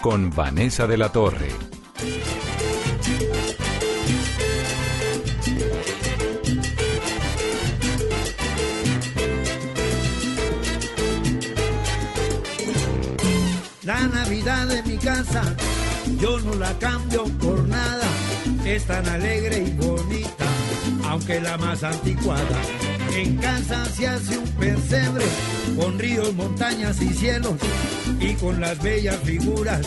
[0.00, 1.48] con Vanessa de la Torre.
[13.82, 15.42] La Navidad de mi casa,
[16.18, 18.06] yo no la cambio por nada.
[18.64, 20.46] Es tan alegre y bonita,
[21.04, 22.62] aunque la más anticuada.
[23.16, 25.24] En casa se hace un pesebre
[25.76, 27.54] con ríos, montañas y cielos
[28.20, 29.86] y con las bellas figuras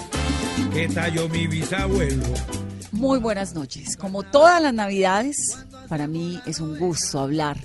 [0.73, 2.23] que talló mi bisabuelo.
[2.92, 3.97] Muy buenas noches.
[3.97, 5.58] Como todas las navidades,
[5.89, 7.58] para mí es un gusto hablar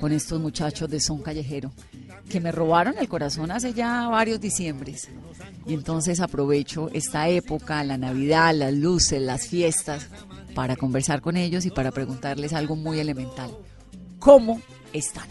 [0.00, 1.72] con estos muchachos de Son Callejero,
[2.28, 5.08] que me robaron el corazón hace ya varios diciembres.
[5.66, 10.08] Y entonces aprovecho esta época, la Navidad, las luces, las fiestas,
[10.58, 13.48] para conversar con ellos y para preguntarles algo muy elemental.
[14.18, 14.60] ¿Cómo
[14.92, 15.28] están?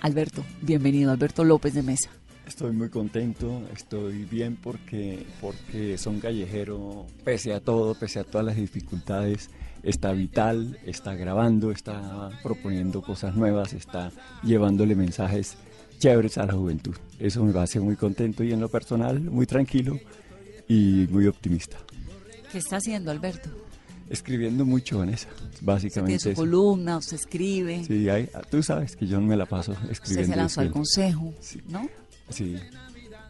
[0.00, 2.10] Alberto, bienvenido, Alberto López de Mesa.
[2.44, 8.44] Estoy muy contento, estoy bien porque, porque son callejero, pese a todo, pese a todas
[8.44, 9.48] las dificultades,
[9.84, 14.10] está vital, está grabando, está proponiendo cosas nuevas, está
[14.42, 15.56] llevándole mensajes
[16.00, 16.96] chéveres a la juventud.
[17.20, 20.00] Eso me hace muy contento y en lo personal muy tranquilo
[20.66, 21.76] y muy optimista.
[22.50, 23.67] ¿Qué está haciendo Alberto?
[24.10, 25.28] Escribiendo mucho, Vanessa.
[25.60, 26.16] Básicamente.
[26.16, 27.84] Usted tiene su columna, usted escribe.
[27.84, 30.22] Sí, hay, tú sabes que yo no me la paso escribiendo.
[30.22, 31.34] Usted se lanzó al consejo,
[31.68, 31.88] ¿no?
[32.30, 32.56] Sí.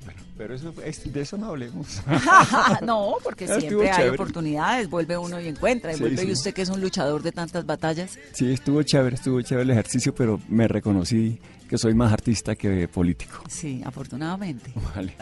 [0.05, 2.01] Bueno, pero eso, es, de eso no hablemos.
[2.83, 6.69] no, porque siempre hay oportunidades, vuelve uno y encuentra, y vuelve y usted que es
[6.69, 8.19] un luchador de tantas batallas.
[8.33, 12.89] Sí, estuvo chévere, estuvo chévere el ejercicio, pero me reconocí que soy más artista que
[12.89, 13.45] político.
[13.49, 14.73] Sí, afortunadamente.
[14.95, 15.15] Vale.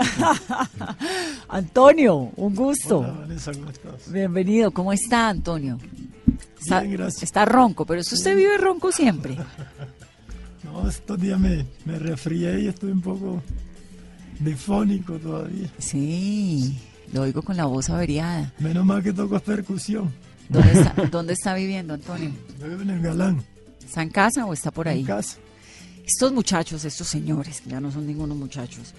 [1.49, 3.27] Antonio, un gusto.
[4.11, 5.79] Bienvenido, ¿cómo está Antonio?
[6.59, 7.25] Está, Bien, gracias.
[7.25, 9.37] Está ronco, pero eso usted vive ronco siempre.
[10.65, 13.43] no, estos días me, me resfrié y estoy un poco
[14.39, 15.69] difónico todavía.
[15.79, 16.79] Sí,
[17.13, 18.53] lo oigo con la voz averiada.
[18.61, 20.13] Menos mal que toco percusión.
[20.49, 22.31] ¿Dónde está, ¿Dónde está viviendo, Antonio?
[22.63, 23.43] Vivo en el Galán.
[23.85, 25.01] ¿Está en casa o está por ahí?
[25.01, 25.39] En casa.
[26.07, 28.95] Estos muchachos, estos señores, que ya no son ningunos muchachos,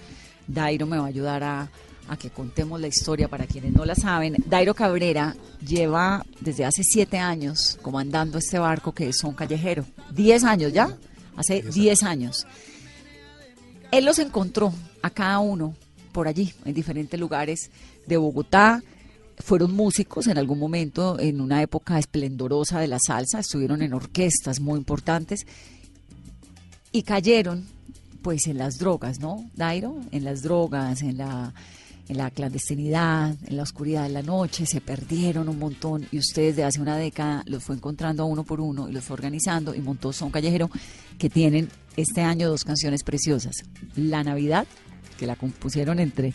[0.46, 1.70] Dairo me va a ayudar a,
[2.06, 4.36] a que contemos la historia para quienes no la saben.
[4.46, 5.34] Dairo Cabrera
[5.66, 9.86] lleva desde hace siete años comandando este barco que es Son Callejero.
[10.12, 10.98] Diez años ya,
[11.34, 12.46] hace diez años.
[13.90, 15.74] Él los encontró a cada uno
[16.12, 17.70] por allí, en diferentes lugares
[18.06, 18.82] de Bogotá.
[19.38, 24.60] Fueron músicos en algún momento, en una época esplendorosa de la salsa, estuvieron en orquestas
[24.60, 25.46] muy importantes
[26.92, 27.66] y cayeron
[28.22, 29.96] pues en las drogas, ¿no, Dairo?
[30.10, 31.52] En las drogas, en la,
[32.08, 36.48] en la clandestinidad, en la oscuridad de la noche, se perdieron un montón y usted
[36.48, 39.74] desde hace una década los fue encontrando a uno por uno y los fue organizando
[39.74, 40.70] y montó Son Callejero
[41.18, 43.56] que tienen este año dos canciones preciosas.
[43.96, 44.66] La Navidad,
[45.18, 46.32] que la compusieron entre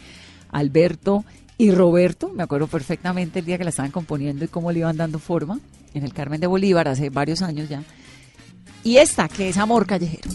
[0.52, 1.26] Alberto
[1.58, 4.98] y Roberto, me acuerdo perfectamente el día que la estaban componiendo y cómo le iban
[4.98, 5.60] dando forma,
[5.94, 7.84] en el Carmen de Bolívar hace varios años ya.
[8.84, 10.30] Y esta, que es Amor Callejero.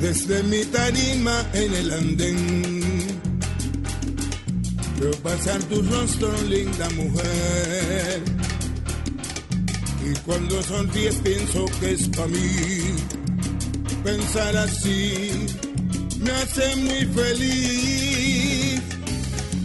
[0.00, 3.28] Desde mi tarima en el andén,
[5.00, 8.22] veo pasar tu rostro, linda mujer.
[10.08, 12.96] Y cuando sonríes pienso que es para mí.
[14.04, 15.46] Pensar así
[16.20, 18.80] me hace muy feliz.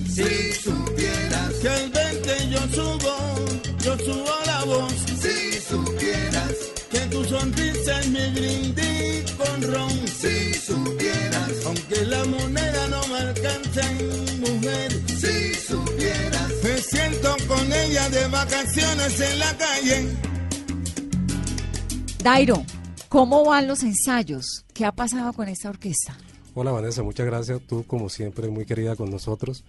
[0.10, 3.16] Si supieras que al verte yo subo,
[3.84, 5.13] yo subo la voz.
[7.14, 10.08] Si supieras que tu sonrisa es mi brindis con ron.
[10.08, 14.92] Si supieras, aunque la moneda no me alcanza en mujer.
[15.08, 20.18] Si supieras, me siento con ella de vacaciones en la calle.
[22.24, 22.64] Dairo,
[23.10, 24.66] ¿cómo van los ensayos?
[24.74, 26.18] ¿Qué ha pasado con esta orquesta?
[26.56, 27.62] Hola Vanessa, muchas gracias.
[27.68, 29.64] Tú como siempre muy querida con nosotros.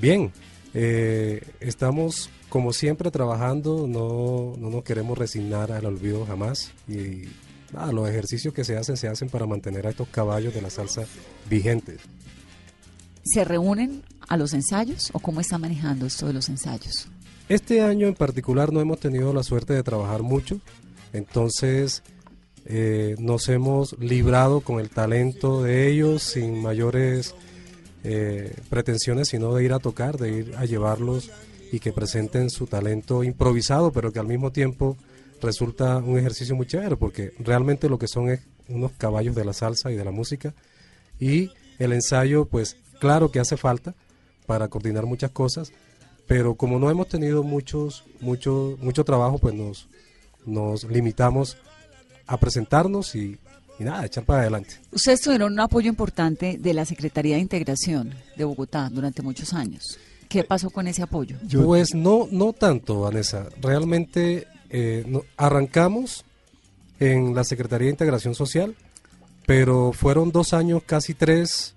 [0.00, 0.32] Bien,
[0.74, 7.22] eh, estamos como siempre trabajando, no, no, nos queremos resignar al olvido jamás y
[7.74, 10.70] ah, los ejercicios que se hacen se hacen para mantener a estos caballos de la
[10.70, 11.04] salsa
[11.48, 12.00] vigentes.
[13.24, 17.08] ¿Se reúnen a los ensayos o cómo está manejando esto de los ensayos?
[17.48, 20.60] Este año en particular no hemos tenido la suerte de trabajar mucho,
[21.12, 22.02] entonces
[22.64, 27.34] eh, nos hemos librado con el talento de ellos sin mayores
[28.04, 31.30] eh, pretensiones, sino de ir a tocar, de ir a llevarlos
[31.70, 34.96] y que presenten su talento improvisado, pero que al mismo tiempo
[35.40, 39.52] resulta un ejercicio muy chévere, porque realmente lo que son es unos caballos de la
[39.52, 40.54] salsa y de la música.
[41.18, 43.94] Y el ensayo, pues claro que hace falta
[44.46, 45.72] para coordinar muchas cosas,
[46.26, 49.88] pero como no hemos tenido muchos, mucho, mucho trabajo, pues nos,
[50.44, 51.56] nos limitamos
[52.26, 53.38] a presentarnos y,
[53.82, 54.74] y nada, echar para adelante.
[54.90, 59.98] Ustedes tuvieron un apoyo importante de la Secretaría de Integración de Bogotá durante muchos años.
[60.28, 61.36] ¿Qué pasó con ese apoyo?
[61.64, 63.46] Pues no, no tanto, Vanessa.
[63.60, 66.24] Realmente eh, no- arrancamos
[67.00, 68.74] en la Secretaría de Integración Social,
[69.46, 71.74] pero fueron dos años, casi tres,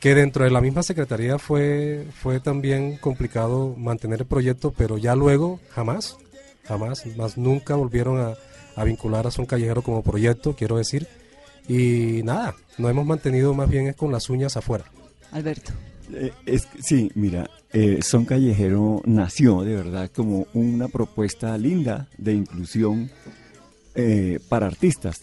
[0.00, 5.14] que dentro de la misma Secretaría fue, fue también complicado mantener el proyecto, pero ya
[5.14, 6.16] luego jamás,
[6.66, 8.34] jamás, más nunca volvieron a,
[8.76, 11.06] a vincular a Son Callejero como proyecto, quiero decir.
[11.68, 14.84] Y nada, nos hemos mantenido más bien es con las uñas afuera.
[15.32, 15.72] Alberto.
[16.12, 22.08] Eh, es que- sí, mira, eh, Son Callejero nació de verdad como una propuesta linda
[22.18, 23.10] de inclusión
[23.94, 25.20] eh, para artistas.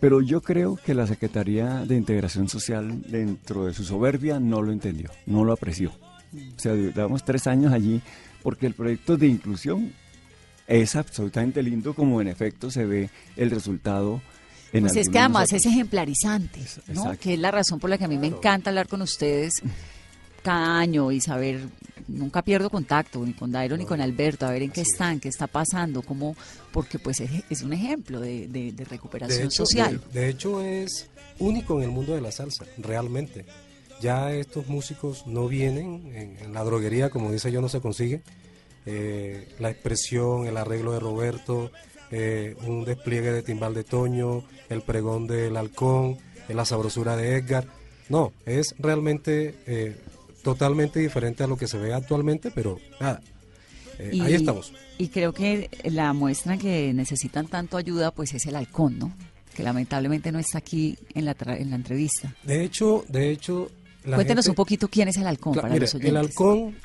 [0.00, 4.70] Pero yo creo que la Secretaría de Integración Social, dentro de su soberbia, no lo
[4.72, 5.90] entendió, no lo apreció.
[6.34, 8.02] O sea, llevamos tres años allí
[8.42, 9.92] porque el proyecto de inclusión
[10.66, 14.20] es absolutamente lindo, como en efecto se ve el resultado
[14.80, 17.02] Pues es que además es ejemplarizante, ¿no?
[17.02, 17.18] Exacto.
[17.20, 19.52] Que es la razón por la que a mí me encanta hablar con ustedes
[20.42, 21.60] cada año y saber,
[22.06, 25.28] nunca pierdo contacto ni con Dairo ni con Alberto, a ver en qué están, qué
[25.28, 26.36] está pasando, cómo,
[26.70, 30.00] porque pues es, es un ejemplo de, de- de recuperación de hecho, social.
[30.12, 33.46] De, de hecho, es único en el mundo de la salsa, realmente.
[34.02, 38.20] Ya estos músicos no vienen en, en la droguería, como dice yo, no se consigue.
[38.86, 41.70] Eh, la expresión, el arreglo de Roberto,
[42.10, 46.18] eh, un despliegue de timbal de Toño, el pregón del halcón,
[46.48, 47.66] eh, la sabrosura de Edgar.
[48.08, 49.96] No, es realmente eh,
[50.42, 53.20] totalmente diferente a lo que se ve actualmente, pero nada,
[53.98, 54.72] eh, Y- ahí estamos.
[54.98, 59.12] Y creo que la muestra que necesitan tanto ayuda pues es el halcón, ¿no?
[59.56, 62.34] Que lamentablemente no está aquí en la, tra- en la entrevista.
[62.44, 63.70] De hecho, de hecho...
[64.04, 66.20] la Cuéntenos gente- un poquito quién es el halcón para mire, los el oyentes.
[66.30, 66.76] halcón,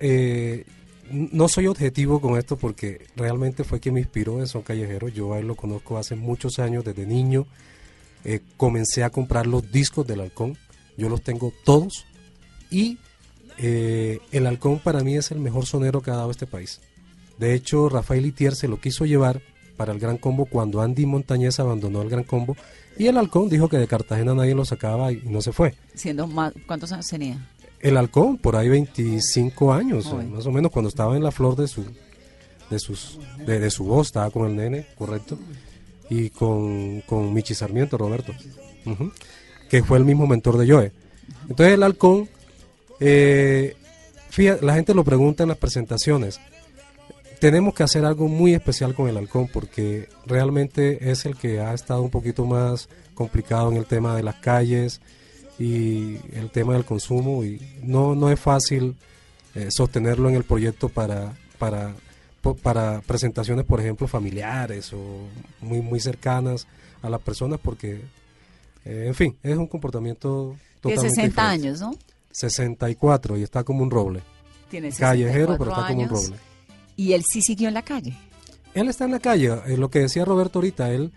[0.00, 0.74] eh, n-
[1.10, 5.08] no soy objetivo con esto porque realmente fue quien me inspiró en Son Callejero.
[5.08, 7.46] Yo a él lo conozco hace muchos años, desde niño.
[8.24, 10.56] Eh, comencé a comprar los discos del halcón.
[10.96, 12.06] Yo los tengo todos.
[12.70, 12.98] Y
[13.58, 16.80] eh, el halcón para mí es el mejor sonero que ha dado este país.
[17.38, 19.42] De hecho, Rafael Itier se lo quiso llevar
[19.76, 22.56] para el Gran Combo cuando Andy Montañez abandonó el Gran Combo.
[22.98, 25.74] Y el halcón dijo que de Cartagena nadie lo sacaba y no se fue.
[25.94, 27.48] Siendo más, ¿Cuántos años tenía?
[27.80, 31.56] El halcón, por ahí 25 años, eh, más o menos, cuando estaba en la flor
[31.56, 31.84] de su
[32.68, 35.38] de sus de, de su voz, estaba con el nene, correcto,
[36.08, 38.32] y con, con Michi Sarmiento, Roberto,
[39.68, 40.92] que fue el mismo mentor de Joe.
[41.48, 42.28] Entonces el halcón,
[43.00, 43.76] eh,
[44.28, 46.40] fíjate, la gente lo pregunta en las presentaciones,
[47.40, 51.72] tenemos que hacer algo muy especial con el halcón porque realmente es el que ha
[51.72, 55.00] estado un poquito más complicado en el tema de las calles
[55.60, 58.96] y el tema del consumo y no, no es fácil
[59.54, 61.94] eh, sostenerlo en el proyecto para, para,
[62.62, 65.28] para presentaciones, por ejemplo, familiares o
[65.60, 66.66] muy, muy cercanas
[67.02, 68.00] a las personas porque,
[68.86, 71.66] eh, en fin, es un comportamiento Tiene totalmente 60 diferente.
[71.68, 71.94] años, ¿no?
[72.32, 74.22] 64 y está como un roble.
[74.70, 76.36] Tiene Callejero, 64 pero está como un roble.
[76.96, 78.16] Y él sí siguió en la calle.
[78.72, 81.12] Él está en la calle, eh, lo que decía Roberto ahorita, él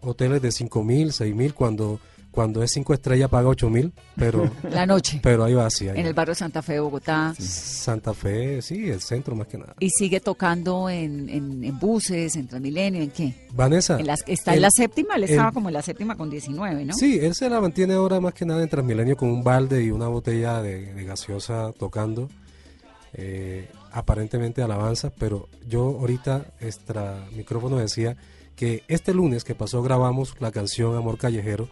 [0.00, 1.98] hoteles de 5 mil, 6 mil, cuando,
[2.30, 5.20] cuando es 5 estrellas paga 8 mil, pero, La noche.
[5.22, 6.08] pero ahí va ahí en va.
[6.08, 7.34] el barrio Santa Fe de Bogotá.
[7.38, 9.74] Santa Fe, sí, el centro más que nada.
[9.80, 13.34] Y sigue tocando en, en, en buses, en Transmilenio, ¿en qué?
[13.52, 13.98] Vanessa.
[13.98, 16.94] En las- está en la séptima, él estaba como en la séptima con 19, ¿no?
[16.94, 19.90] Sí, él se la mantiene ahora más que nada en Transmilenio con un balde y
[19.90, 22.28] una botella de, de gaseosa tocando.
[23.12, 28.16] eh, aparentemente alabanza, pero yo ahorita extra micrófono decía
[28.54, 31.68] que este lunes que pasó grabamos la canción Amor Callejero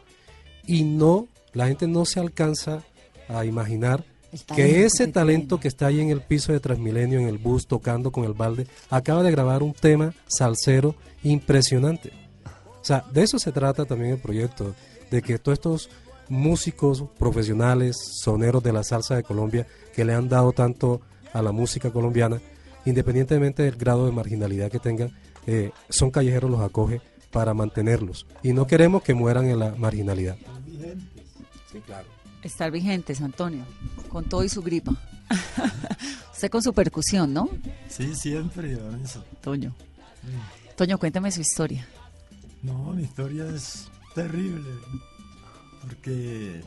[0.68, 2.84] y no, la gente no se alcanza
[3.28, 4.04] a imaginar
[4.54, 7.66] que ese que talento que está ahí en el piso de Transmilenio, en el bus,
[7.66, 12.12] tocando con el balde, acaba de grabar un tema salsero impresionante.
[12.80, 14.74] O sea, de eso se trata también el proyecto,
[15.10, 15.90] de que todos estos
[16.28, 21.00] músicos profesionales, soneros de la salsa de Colombia, que le han dado tanto
[21.32, 22.40] a la música colombiana,
[22.84, 25.10] independientemente del grado de marginalidad que tengan,
[25.46, 28.26] eh, son callejeros los acoge para mantenerlos.
[28.42, 30.36] Y no queremos que mueran en la marginalidad.
[31.72, 32.08] Sí, claro.
[32.42, 33.64] Estar vigentes, Antonio,
[34.08, 34.92] con todo y su gripa.
[36.32, 37.48] Usted con su percusión, ¿no?
[37.88, 39.22] Sí, siempre, Vanessa.
[39.42, 39.74] Toño.
[40.76, 41.86] Toño, cuéntame su historia.
[42.62, 44.70] No, mi historia es terrible.
[45.82, 46.62] Porque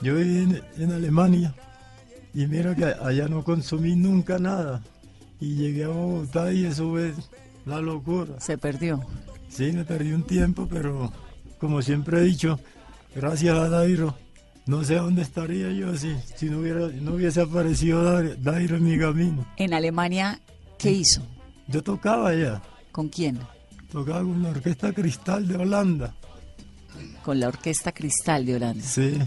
[0.00, 1.54] yo viví en, en Alemania
[2.34, 4.82] y mira que allá no consumí nunca nada.
[5.40, 7.14] Y llegué a Bogotá y eso es
[7.66, 8.40] la locura.
[8.40, 9.04] Se perdió.
[9.48, 11.12] Sí, me perdí un tiempo, pero
[11.58, 12.58] como siempre he dicho,
[13.14, 14.16] gracias a Dairo,
[14.66, 18.98] no sé dónde estaría yo si, si no, hubiera, no hubiese aparecido Dairo, en mi
[18.98, 19.46] camino.
[19.56, 20.40] En Alemania,
[20.78, 21.22] ¿qué hizo?
[21.68, 23.38] Yo tocaba allá, ¿Con quién?
[23.90, 26.14] tocaba con la Orquesta Cristal de Holanda.
[27.24, 28.84] Con la Orquesta Cristal de Holanda.
[28.84, 29.18] Sí,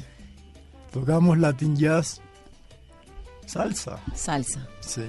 [0.92, 2.22] tocamos Latin Jazz,
[3.46, 4.00] salsa.
[4.14, 4.68] Salsa.
[4.82, 5.04] Sí.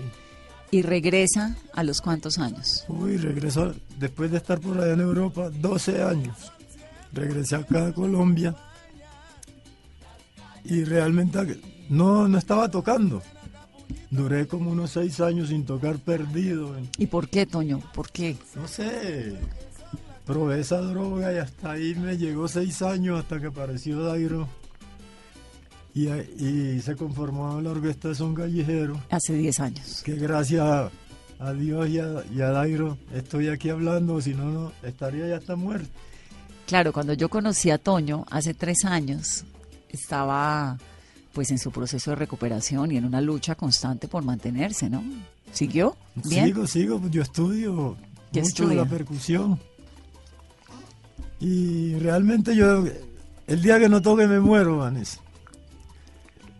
[0.70, 2.85] Y regresa a los cuántos años.
[2.88, 6.37] Uy, regresó después de estar por allá en Europa 12 años.
[7.12, 8.54] Regresé acá a Colombia
[10.65, 13.23] y realmente no, no estaba tocando.
[14.11, 16.75] Duré como unos seis años sin tocar perdido.
[16.97, 17.81] ¿Y por qué, Toño?
[17.95, 18.37] ¿Por qué?
[18.55, 19.37] No sé,
[20.25, 24.49] probé esa droga y hasta ahí me llegó seis años hasta que apareció Dairo.
[25.95, 29.00] Y, y se conformó la orquesta de Son Callejero.
[29.11, 30.03] Hace 10 años.
[30.05, 30.91] Que gracias a,
[31.41, 35.37] a Dios y a, y a Dairo estoy aquí hablando, si no, no estaría ya
[35.38, 35.88] hasta muerto.
[36.67, 39.45] Claro, cuando yo conocí a Toño hace tres años,
[39.90, 40.78] estaba
[41.33, 45.02] pues en su proceso de recuperación y en una lucha constante por mantenerse, ¿no?
[45.52, 45.97] ¿Siguió?
[46.14, 46.47] ¿Bien?
[46.47, 47.97] Sigo, sigo, pues yo estudio
[48.33, 48.83] ¿Qué mucho estudia?
[48.83, 49.59] la percusión.
[51.40, 52.85] Y realmente yo,
[53.47, 55.21] el día que no toque me muero, Vanessa.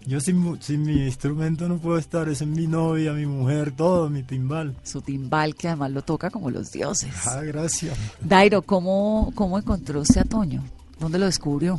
[0.07, 4.23] Yo sin, sin mi instrumento no puedo estar, es mi novia, mi mujer, todo, mi
[4.23, 4.75] timbal.
[4.83, 7.13] Su timbal que además lo toca como los dioses.
[7.27, 7.99] Ah, gracias.
[8.21, 10.65] Dairo, ¿cómo, cómo encontró usted a Toño?
[10.99, 11.79] ¿Dónde lo descubrió?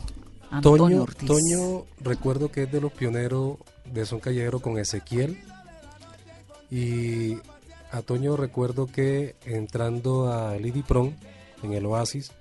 [0.52, 1.28] Antonio Toño, Ortiz.
[1.28, 5.38] Toño, recuerdo que es de los pioneros de Son Callejero con Ezequiel.
[6.72, 7.38] Y
[7.92, 10.84] a Toño recuerdo que entrando a Lidi
[11.64, 12.32] en el Oasis,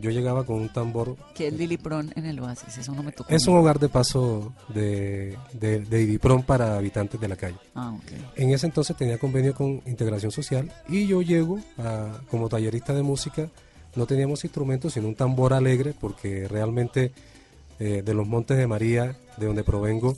[0.00, 1.16] yo llegaba con un tambor.
[1.34, 3.30] Que es Lili Pron en el Oasis, eso no me tocó.
[3.32, 6.02] Es un hogar de paso de, de, de
[6.42, 7.56] para habitantes de la calle.
[7.74, 8.12] Ah, ok.
[8.36, 13.02] En ese entonces tenía convenio con Integración Social y yo llego a- como tallerista de
[13.02, 13.50] música.
[13.94, 17.12] No teníamos instrumentos, sino un tambor alegre, porque realmente
[17.80, 20.14] eh, de los Montes de María, de donde provengo,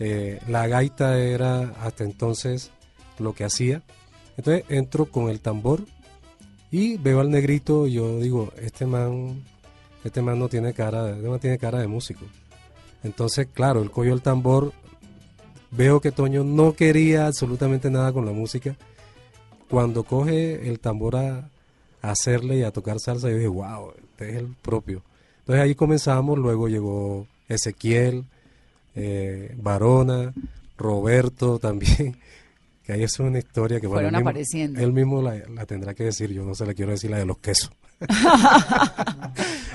[0.00, 2.72] eh, la gaita era hasta entonces
[3.18, 3.82] lo que hacía.
[4.36, 5.84] Entonces entro con el tambor
[6.72, 9.44] y veo al negrito y yo digo, este man,
[10.02, 12.24] este man no tiene cara, este man tiene cara de músico.
[13.04, 14.72] Entonces, claro, el cogió el tambor,
[15.70, 18.76] veo que Toño no quería absolutamente nada con la música.
[19.70, 21.48] Cuando coge el tambor a
[22.02, 25.02] hacerle y a tocar salsa, yo dije, wow, este es el propio.
[25.48, 28.26] Entonces ahí comenzamos, luego llegó Ezequiel,
[28.94, 30.34] eh, Varona,
[30.76, 32.18] Roberto también,
[32.84, 34.78] que ahí es una historia que bueno, Fueron él mismo- apareciendo.
[34.78, 37.24] Él mismo la, la tendrá que decir, yo no se la quiero decir la de
[37.24, 37.70] los quesos.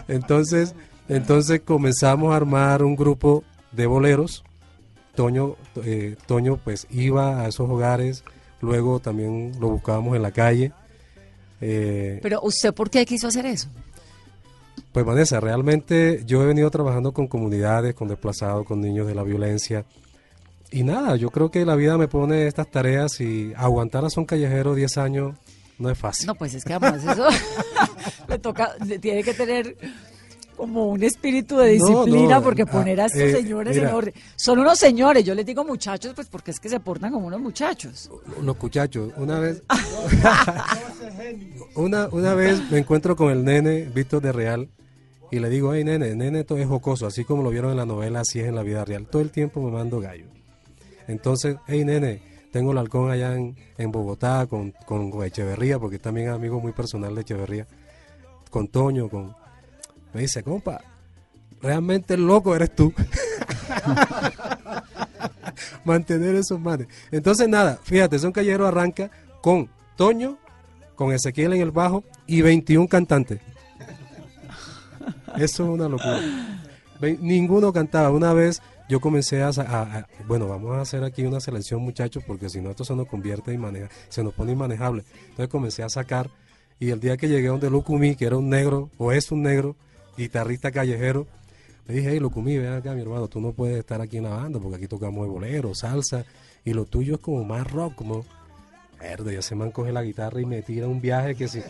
[0.08, 0.76] entonces,
[1.10, 4.44] entonces comenzamos a armar un grupo de boleros.
[5.16, 8.24] Toño, eh, Toño pues iba a esos hogares,
[8.62, 10.72] luego también lo buscábamos en la calle.
[11.62, 13.70] Eh, Pero usted, ¿por qué quiso hacer eso?
[14.94, 19.24] Pues Vanessa, realmente yo he venido trabajando con comunidades, con desplazados, con niños de la
[19.24, 19.86] violencia.
[20.72, 24.26] Y nada, yo creo que la vida me pone estas tareas y aguantar a Son
[24.26, 25.36] Callejero 10 años
[25.80, 26.28] no es fácil.
[26.28, 27.28] No, pues es que además eso
[28.28, 29.76] le toca, le tiene que tener
[30.56, 33.90] como un espíritu de disciplina, no, porque ah, poner a estos eh, señores mira.
[33.90, 34.14] en orden.
[34.36, 37.42] Son unos señores, yo les digo muchachos, pues porque es que se portan como unos
[37.42, 38.12] muchachos.
[38.40, 39.64] Los muchachos, una vez,
[41.76, 44.70] una, una vez me encuentro con el nene Víctor de Real
[45.34, 47.88] y le digo, hey nene, nene todo es jocoso, así como lo vieron en la
[47.88, 49.08] novela, así es en la vida real.
[49.08, 50.28] Todo el tiempo me mando gallo.
[51.08, 52.22] Entonces, hey nene,
[52.52, 57.16] tengo el halcón allá en, en Bogotá con, con, Echeverría, porque también amigo muy personal
[57.16, 57.66] de Echeverría,
[58.52, 59.36] con Toño, con...
[60.14, 60.82] Me dice, compa,
[61.64, 62.94] realmente loco eres tú.
[65.84, 66.90] Mantener esos manes.
[67.10, 69.10] Entonces, nada, fíjate, Son Callejero arranca
[69.42, 70.38] con Toño,
[70.94, 73.40] con Ezequiel en el bajo y 21 cantantes.
[75.38, 76.20] Eso es una locura.
[77.20, 78.12] Ninguno cantaba.
[78.12, 82.50] Una vez yo comencé a- a- Bueno, vamos a hacer aquí una selección, muchachos, porque
[82.50, 85.04] si no, esto se nos convierte y maneja, se nos pone inmanejable.
[85.30, 86.30] Entonces comencé a sacar.
[86.80, 89.76] Y el día que llegué donde Lucumí, que era un negro, o es un negro,
[90.18, 91.28] guitarrista callejero,
[91.88, 94.30] le dije, hey, Lucumí, ven acá, mi hermano, tú no puedes estar aquí en la
[94.32, 96.26] banda, porque aquí tocamos de bolero, salsa,
[96.66, 98.26] y lo tuyo es como más rock, como.
[99.04, 101.62] Verde, ya se me coge la guitarra y me tira un viaje que sí.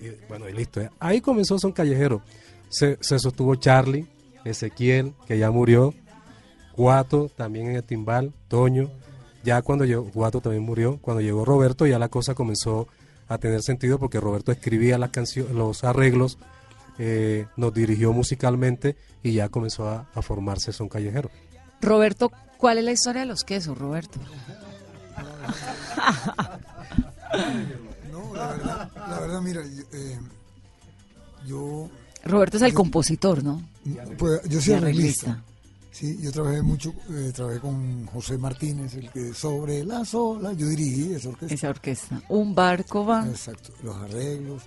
[0.00, 0.80] Y, bueno, y listo.
[0.98, 2.22] Ahí comenzó Son Callejero.
[2.68, 4.08] Se, se sostuvo Charlie,
[4.44, 5.94] Ezequiel, que ya murió,
[6.76, 8.90] Guato, también en el timbal, Toño.
[9.44, 10.98] Ya cuando llegó, Guato también murió.
[11.00, 12.88] Cuando llegó Roberto, ya la cosa comenzó
[13.28, 16.36] a tener sentido porque Roberto escribía las canciones, los arreglos,
[16.98, 21.30] eh, nos dirigió musicalmente y ya comenzó a, a formarse Son Callejero.
[21.80, 24.18] Roberto, ¿cuál es la historia de los quesos, Roberto?
[28.10, 30.18] No, la verdad, la verdad mira, yo, eh,
[31.46, 31.88] yo,
[32.24, 33.62] Roberto es el yo- compositor, ¿no?
[34.18, 35.42] pues, yo soy arreglista.
[35.90, 40.66] Sí, yo trabajé mucho, eh, trabajé con José Martínez, el que sobre las olas, yo
[40.66, 41.54] dirigí esa orquesta.
[41.54, 42.22] Esa orquesta.
[42.30, 43.26] Un barco va.
[43.28, 44.62] Exacto, los arreglos.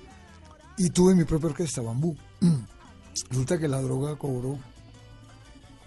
[0.78, 2.16] Y tuve mi propia orquesta, Bambú.
[3.30, 4.60] Resulta que la droga cobró,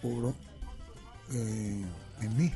[0.03, 0.35] cobró
[1.33, 1.85] eh,
[2.23, 2.53] en mí.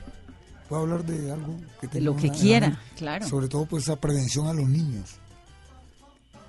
[0.73, 3.29] Puedo hablar de algo que De tenga lo que una- quiera, claro.
[3.29, 5.17] Sobre todo pues esa prevención a los niños.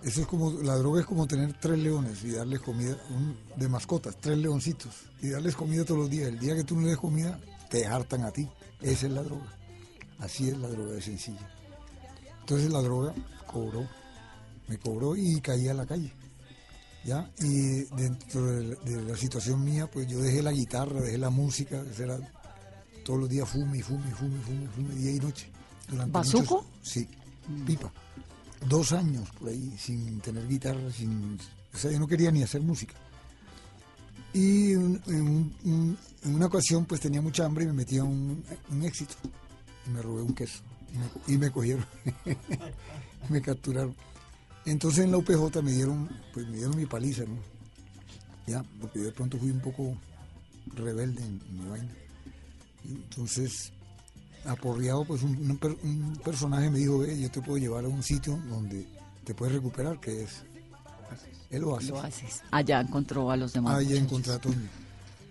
[0.02, 3.68] Eso es como, la droga es como tener tres leones y darles comida, un- de
[3.68, 6.30] mascotas, tres leoncitos, y darles comida todos los días.
[6.30, 7.38] El día que tú no les des comida,
[7.70, 8.48] te hartan a ti.
[8.80, 9.58] Esa es la droga.
[10.20, 11.46] Así es la droga de sencilla.
[12.40, 13.14] Entonces la droga
[13.46, 13.86] cobró,
[14.70, 16.14] me cobró y caí a la calle.
[17.04, 17.30] ¿Ya?
[17.40, 21.30] Y dentro de la, de la situación mía, pues yo dejé la guitarra, dejé la
[21.30, 22.18] música, eso era
[23.04, 25.50] todos los días fume y fume y fume y fume, fume, día y noche.
[25.90, 26.56] Durante ¿Bazuco?
[26.64, 27.08] muchos- sí,
[27.66, 27.92] pipa.
[28.68, 31.38] Dos años por ahí sin tener guitarra, sin,
[31.74, 32.94] o sea, yo no quería ni hacer música.
[34.34, 37.98] Y un- en, un- un- en una ocasión pues tenía mucha hambre y me metí
[37.98, 38.44] a un,
[38.84, 39.14] éxito
[39.86, 40.62] y me robé un queso
[40.94, 41.86] y me, y me cogieron,
[43.30, 43.96] me capturaron.
[44.66, 47.36] Entonces en la UPJ me dieron, pues me dieron mi paliza, ¿no?
[48.48, 49.96] Ya, porque yo de pronto fui un poco
[50.76, 51.92] rebelde en mi vaina.
[52.86, 53.72] Y entonces,
[54.46, 58.04] aporreado, pues un, un un personaje me dijo, ve, yo te puedo llevar a un
[58.04, 58.86] sitio donde
[59.24, 60.44] te puedes recuperar, que es
[61.50, 61.90] el oasis.
[61.90, 62.42] Lo haces.
[62.52, 63.76] Allá encontró a los demás.
[63.76, 64.04] Ahí muchachos.
[64.04, 64.70] encontré a Toño.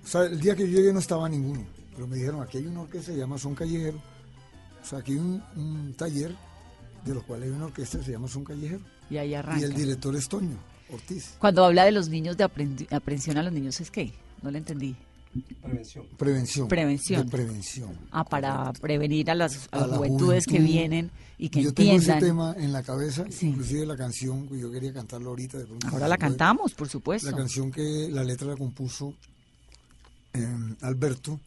[0.04, 2.66] O sea, el día que yo llegué no estaba ninguno, pero me dijeron, aquí hay
[2.66, 4.00] una orquesta que se llama Son Callejero.
[4.82, 6.34] O sea, aquí hay un, un taller
[7.04, 8.80] de los cuales hay una orquesta que se llama Son Callejero.
[9.10, 9.64] Y ahí Y arranca.
[9.64, 10.56] el director es Toño
[10.90, 11.34] Ortiz.
[11.38, 12.44] Cuando habla de los niños de
[12.90, 14.12] aprensión a los niños, ¿es qué?
[14.42, 14.96] No le entendí.
[15.62, 16.06] Prevención.
[16.18, 16.68] Prevención.
[16.68, 17.24] Prevención.
[17.24, 17.90] De prevención.
[18.10, 20.72] Ah, para prevenir a las, a A las juventudes que juventud.
[20.72, 22.52] vienen y que yo tengo ese entiendan.
[22.54, 23.46] tema en la cabeza, Sí.
[23.48, 25.58] inclusive la canción, que yo quería cantarlo ahorita.
[25.58, 27.30] de pronto Ahora la cantamos, por supuesto.
[27.30, 29.14] La canción que la letra la compuso
[30.34, 30.46] eh,
[30.82, 31.40] Alberto,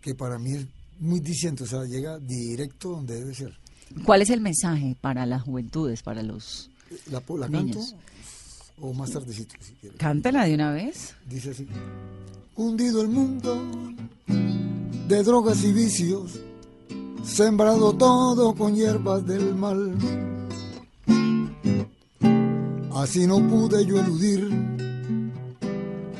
[0.00, 0.66] que para mí es
[1.00, 3.52] muy diciente, o sea, llega directo donde debe ser.
[4.04, 6.70] ¿Cuál es el mensaje para las juventudes, para los...
[7.10, 7.94] ¿La, la canto Niños.
[8.80, 9.98] O más tardecito si quieres?
[9.98, 11.14] Cántala de una vez.
[11.28, 11.66] Dice así.
[12.56, 13.56] Hundido el mundo
[15.08, 16.38] de drogas y vicios,
[17.24, 19.96] sembrado todo con hierbas del mal.
[22.94, 24.50] Así no pude yo eludir,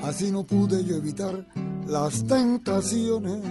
[0.02, 1.46] así no pude yo evitar
[1.86, 3.42] las tentaciones.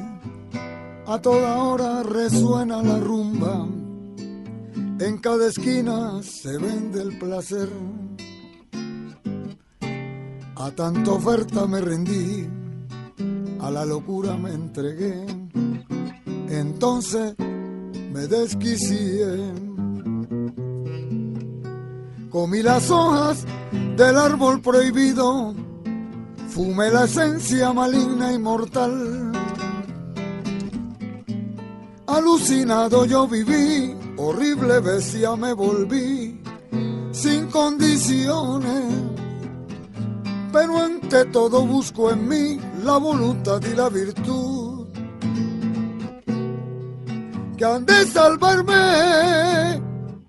[1.06, 3.68] A toda hora resuena la rumba,
[5.00, 7.70] en cada esquina se vende el placer.
[10.60, 12.50] A tanta oferta me rendí,
[13.62, 15.24] a la locura me entregué,
[16.50, 17.36] entonces
[18.12, 19.54] me desquicié.
[22.32, 23.46] Comí las hojas
[23.96, 25.54] del árbol prohibido,
[26.50, 29.32] fumé la esencia maligna y mortal.
[32.08, 36.42] Alucinado yo viví, horrible bestia me volví,
[37.12, 39.07] sin condiciones
[40.52, 44.88] pero ante todo busco en mí la voluntad y la virtud
[47.58, 49.82] que han de salvarme.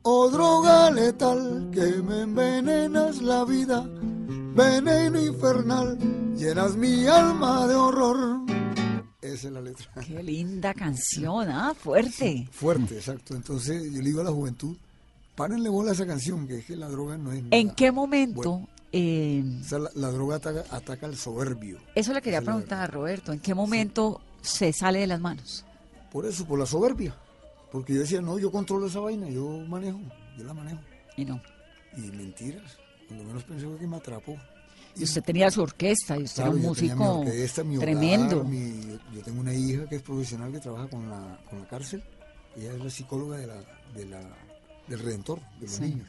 [0.02, 3.86] Oh droga letal que me envenenas la vida,
[4.54, 5.98] veneno infernal,
[6.34, 8.40] llenas mi alma de horror.
[9.20, 9.86] Esa es la letra.
[10.06, 11.74] Qué linda canción, ¿ah?
[11.78, 12.48] Fuerte.
[12.50, 13.34] Fuerte, exacto.
[13.34, 14.74] Entonces yo le digo a la juventud,
[15.36, 17.56] párenle bola a esa canción, que es que la droga no es nada.
[17.56, 18.52] ¿En qué momento?
[18.52, 18.68] Bueno.
[18.92, 21.78] Eh, O sea, la, la droga ataca, ataca al soberbio.
[21.94, 23.32] eso le quería Esa preguntar, Roberto.
[23.32, 25.64] ¿En qué momento se sale de las manos?
[26.12, 27.14] Por eso, por la soberbia.
[27.70, 30.00] Porque yo decía, no, yo controlo esa vaina, yo manejo,
[30.38, 30.80] yo la manejo.
[31.16, 31.40] Y no.
[31.96, 32.78] Y mentiras.
[33.06, 34.36] Cuando menos pensé que me atrapó.
[34.96, 37.64] Y usted tenía su orquesta y usted Claro, era un yo tenía mi músico orquesta,
[37.64, 38.44] mi hogar, tremendo.
[38.44, 42.02] mi- yo tengo una hija que es profesional que trabaja con la, con la cárcel.
[42.56, 43.56] Ella es la psicóloga de la,
[43.94, 44.20] de la,
[44.88, 45.82] del Redentor, de los Sí.
[45.82, 46.08] niños.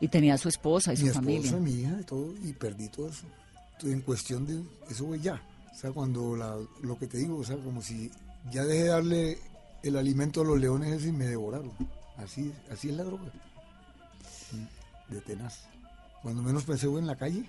[0.00, 1.46] Y tenía su esposa y mi su familia.
[1.46, 3.26] esposa, mi hija, y todo, y perdí todo eso.
[3.72, 5.42] Entonces, en cuestión de, eso fue ya.
[5.72, 8.10] O sea, cuando la, lo que te digo, o sea, como si
[8.50, 9.38] ya dejé de darle
[9.82, 11.72] el alimento a los leones y me devoraron.
[12.16, 13.32] Así, así es la droga.
[15.08, 15.64] De tenaz.
[16.22, 17.48] Cuando menos pensé fue en la calle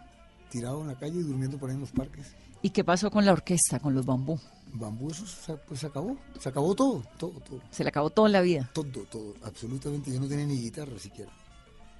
[0.49, 2.27] tirado en la calle y durmiendo por ahí en los parques.
[2.61, 4.37] ¿Y qué pasó con la orquesta, con los bambú?
[4.73, 7.61] Bambú, eso se, pues se acabó, se acabó todo, todo, todo.
[7.71, 8.69] Se le acabó todo en la vida.
[8.73, 10.11] Todo, todo, absolutamente.
[10.11, 11.31] Yo no tenía ni guitarra siquiera.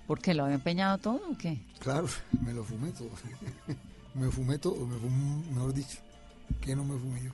[0.10, 0.34] ¿Por qué?
[0.34, 1.60] ¿Lo había empeñado todo o qué?
[1.78, 2.08] Claro,
[2.44, 3.12] me lo fumé todo.
[4.16, 6.00] me fumé todo, me fumé, mejor dicho,
[6.60, 7.32] que no me fumé yo.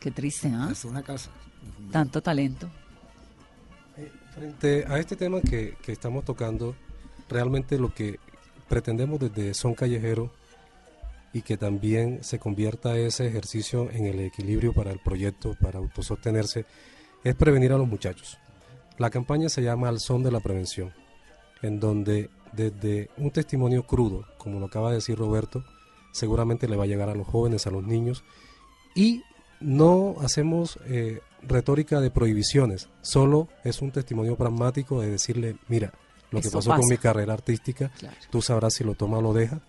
[0.00, 0.70] Qué triste, ¿ah?
[0.72, 1.30] Hasta una casa.
[1.64, 1.92] me fumé.
[1.92, 2.68] Tanto talento.
[4.34, 6.74] Frente a este tema que, que estamos tocando,
[7.28, 8.18] realmente lo que
[8.68, 10.32] pretendemos desde Son Callejero
[11.32, 16.66] y que también se convierta ese ejercicio en el equilibrio para el proyecto, para autosostenerse,
[17.22, 18.36] es prevenir a los muchachos.
[18.98, 20.92] La campaña se llama Al Son de la Prevención,
[21.62, 25.64] en donde desde un testimonio crudo, como lo acaba de decir Roberto,
[26.12, 28.24] seguramente le va a llegar a los jóvenes, a los niños,
[28.94, 29.22] y
[29.60, 35.92] no hacemos eh, retórica de prohibiciones, solo es un testimonio pragmático de decirle, mira,
[36.30, 38.16] lo que pasó con mi carrera artística, Claro.
[38.30, 39.60] tú sabrás si lo toma o lo deja.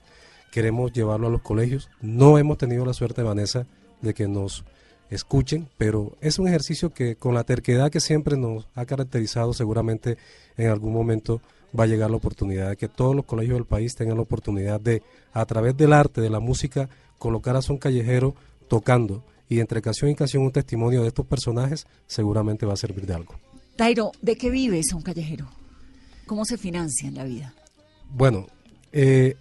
[0.51, 1.89] Queremos llevarlo a los colegios.
[2.01, 3.65] No hemos tenido la suerte, Vanessa,
[4.01, 4.63] de que nos
[5.09, 10.17] escuchen, pero es un ejercicio que con la terquedad que siempre nos ha caracterizado, seguramente
[10.57, 11.41] en algún momento
[11.77, 14.79] va a llegar la oportunidad de que todos los colegios del país tengan la oportunidad
[14.79, 15.01] de,
[15.33, 18.35] a través del arte, de la música, colocar a son callejero
[18.67, 23.05] tocando y entre canción y canción un testimonio de estos personajes, seguramente va a servir
[23.05, 23.35] de algo.
[23.75, 25.47] Tairo, ¿de qué vives un callejero?
[26.25, 27.53] ¿Cómo se financia en la vida?
[28.09, 28.47] Bueno,
[28.93, 29.35] eh,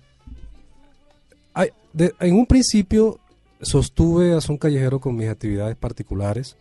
[1.55, 3.19] hay- de- en un principio
[3.61, 6.57] sostuve a Son Callejero con mis actividades particulares.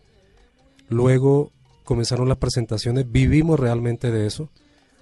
[0.90, 1.52] Luego
[1.84, 4.50] comenzaron las presentaciones, vivimos realmente de eso.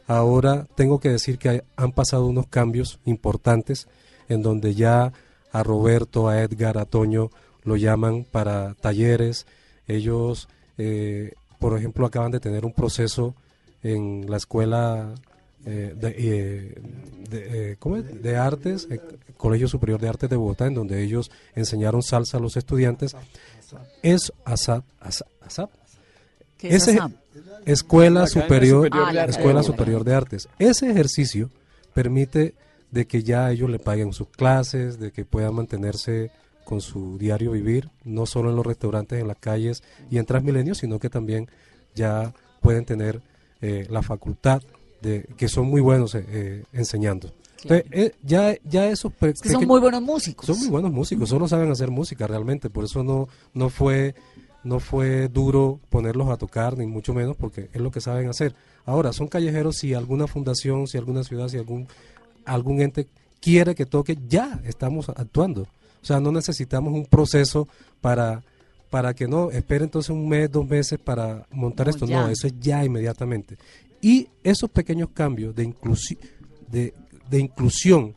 [0.07, 3.87] Ahora tengo que decir que han pasado unos cambios importantes
[4.29, 5.11] en donde ya
[5.51, 7.29] a Roberto, a Edgar, a Toño
[7.63, 9.45] lo llaman para talleres.
[9.85, 13.35] Ellos, eh, por ejemplo, acaban de tener un proceso
[13.83, 15.13] en la escuela
[15.65, 16.81] eh, de, eh,
[17.29, 19.01] de, eh, de artes, eh,
[19.35, 23.15] Colegio Superior de Artes de Bogotá, en donde ellos enseñaron salsa a los estudiantes.
[24.01, 25.69] Es ASAP, ASAP, ASAP.
[26.57, 26.99] ¿Qué es Ese-?
[27.65, 29.31] Escuela Superior, Superior de Arte.
[29.31, 30.49] Escuela Ah, Superior de Artes.
[30.59, 31.49] Ese ejercicio
[31.93, 32.53] permite
[32.91, 36.31] de que ya ellos le paguen sus clases, de que puedan mantenerse
[36.63, 40.75] con su diario vivir, no solo en los restaurantes, en las calles y en Transmilenio,
[40.75, 41.49] sino que también
[41.95, 43.21] ya pueden tener
[43.61, 44.61] eh, la facultad
[45.01, 47.31] de que son muy buenos eh, eh, enseñando.
[47.63, 50.45] Entonces, eh, ya, ya esos pe- Es que son muy buenos músicos.
[50.45, 54.13] son muy buenos músicos, solo saben hacer música realmente, por eso no, no fue
[54.67, 58.53] no fue duro ponerlos a tocar, ni mucho menos, porque es lo que saben hacer.
[58.85, 61.87] Ahora, son callejeros si alguna fundación, si alguna ciudad, si algún,
[62.45, 63.07] algún ente
[63.41, 65.61] quiere que toque, ya estamos actuando.
[65.63, 67.67] O sea, no necesitamos un proceso
[68.01, 68.43] para,
[68.89, 72.05] para que no, espere entonces un mes, dos meses para montar No, esto.
[72.05, 72.21] ya.
[72.21, 73.57] No, eso es ya inmediatamente.
[74.01, 76.19] Y esos pequeños cambios de, inclusi-
[76.69, 76.93] de,
[77.29, 78.15] de inclusión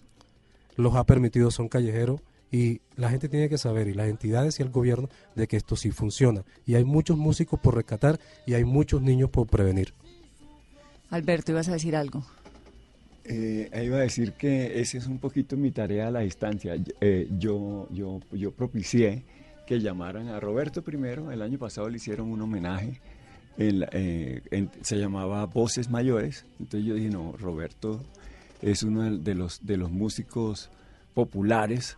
[0.76, 2.20] los ha permitido Son Callejero
[2.52, 5.76] y la gente tiene que saber, y las entidades y el gobierno, de que esto
[5.76, 6.42] sí funciona.
[6.66, 9.92] Y hay muchos músicos por rescatar y hay muchos niños por prevenir.
[11.10, 12.24] Alberto, ibas a decir algo.
[13.24, 16.74] Eh, iba a decir que esa es un poquito mi tarea a la distancia.
[16.76, 19.22] Yo- eh, yo, yo, yo propicié
[19.66, 21.30] que llamaran a Roberto primero.
[21.30, 23.00] El año pasado le hicieron un homenaje.
[23.58, 26.44] El, eh, en- se llamaba Voces Mayores.
[26.58, 28.02] Entonces yo dije, no, Roberto
[28.62, 30.70] es uno de los, de los músicos
[31.14, 31.96] populares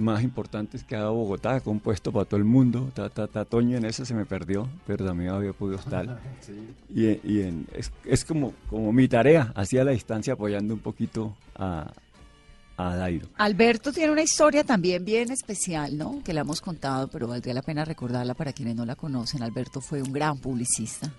[0.00, 2.90] más importantes que ha dado Bogotá, ha compuesto para todo el mundo.
[2.94, 6.18] Ta, ta, ta, Toño en eso se me perdió, pero también había podido estar.
[6.94, 10.80] Y, y en- es, es como, como mi tarea, así a la distancia, apoyando un
[10.80, 11.92] poquito a,
[12.76, 13.28] a Dairo.
[13.36, 16.20] Alberto tiene una historia también bien especial, ¿no?
[16.24, 19.42] Que la hemos contado, pero valdría la pena recordarla para quienes no la conocen.
[19.42, 21.12] Alberto fue un gran publicista.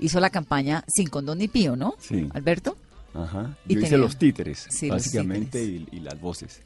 [0.00, 1.94] Hizo la campaña Sin Condón ni Pío, ¿no?
[1.98, 2.28] Sí.
[2.34, 2.76] Alberto.
[3.14, 3.56] Ajá.
[3.66, 6.60] Y Yo hice tenía- los títeres, Sí, los básicamente, y, y las voces.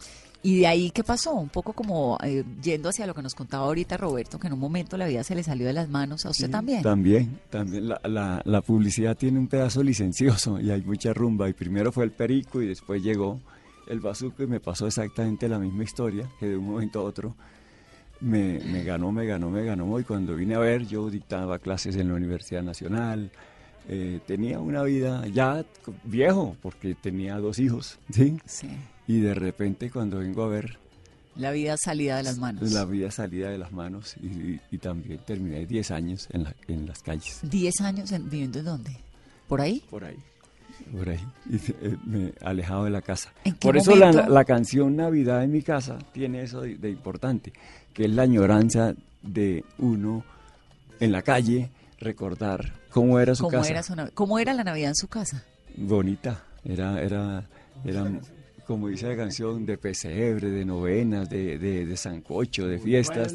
[0.45, 1.35] Y de ahí, ¿qué pasó?
[1.35, 4.59] Un poco como eh, yendo hacia lo que nos contaba ahorita Roberto, que en un
[4.59, 6.27] momento la vida se le salió de las manos.
[6.27, 6.83] ¿A usted también?
[6.83, 7.89] También, también.
[7.89, 11.49] La, la- la publicidad tiene un pedazo licencioso y hay mucha rumba.
[11.49, 13.41] Y primero fue el perico y después llegó
[13.87, 17.37] el bazuco y me pasó exactamente la misma historia, que de un momento a otro
[18.21, 19.99] me, me ganó, me ganó, me ganó.
[20.01, 23.31] Y cuando vine a ver, yo dictaba clases en la Universidad Nacional.
[23.89, 25.65] eh, tenía una vida ya
[26.05, 28.39] viejo, porque tenía dos hijos, ¿sí?
[28.45, 28.69] Sí.
[29.07, 30.79] Y de repente cuando vengo a ver
[31.37, 32.71] La vida salida de las manos.
[32.73, 36.55] la vida salida de las manos y, y- y también terminé 10 años en, la-
[36.69, 37.41] en las calles.
[37.43, 38.97] ¿Diez años en- viviendo en dónde?
[39.49, 39.83] ¿Por ahí?
[39.91, 40.17] Por ahí.
[40.91, 41.21] Por ahí.
[41.49, 43.33] Y, eh, me alejado de la casa.
[43.45, 46.91] ¿En qué Por eso la, la canción Navidad en mi casa tiene eso de, de
[46.91, 47.53] importante,
[47.93, 50.25] que es la añoranza de uno
[51.01, 53.71] en la calle, recordar cómo era su ¿Cómo casa.
[53.71, 55.45] era, su ¿Cómo era la Navidad en su casa?
[55.77, 56.45] Bonita.
[56.65, 57.45] Era, era,
[57.85, 58.05] era
[58.73, 63.35] como dice la canción, de pesebre, de novenas, de, de, de sancocho, de fiestas.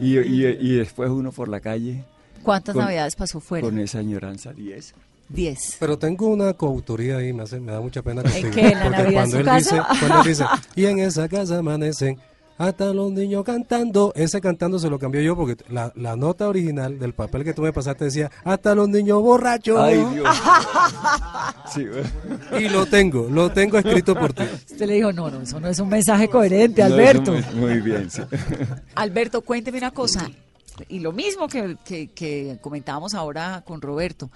[0.00, 2.04] Y, y, y después uno por la calle
[2.42, 3.66] ¿Cuántas Con- navidades pasó fuera?
[3.66, 4.94] con esa añoranza 10.
[5.28, 5.76] Diez.
[5.78, 8.50] Pero tengo una coautoría ahí, me, hace- me da mucha pena ¿En contigo.
[8.54, 8.60] qué?
[8.68, 9.58] ¿En la porque Navidad en cuando su él, casa?
[9.76, 10.44] dice, cuando él dice,
[10.76, 12.16] y en esa casa amanecen
[12.58, 16.98] hasta los niños cantando, ese cantando se lo cambió yo porque la, la nota original
[16.98, 19.78] del papel que tú me pasaste decía, hasta los niños borrachos.
[19.78, 20.28] Ay, Dios.
[21.72, 21.86] Sí,
[22.58, 24.42] Y lo tengo, lo tengo escrito por ti.
[24.42, 27.32] Usted le dijo, no, no, eso no es un mensaje coherente, No, Alberto.
[27.32, 28.22] muy, muy bien, sí.
[28.94, 30.30] Alberto, cuénteme una cosa.
[30.88, 34.30] Y lo mismo que, que- que comentábamos ahora con Roberto.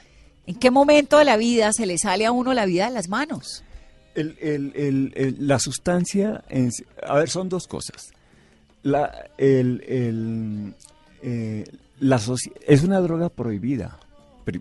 [0.46, 3.08] ¿En qué momento de la vida se le sale a uno la vida de las
[3.08, 3.64] manos?
[4.14, 4.36] El-
[5.14, 6.70] el- la sustancia, en
[7.06, 8.12] a ver, son dos cosas.
[8.82, 10.74] La, el-
[11.22, 11.64] eh,
[12.00, 12.18] la
[12.66, 13.98] es una droga prohibida,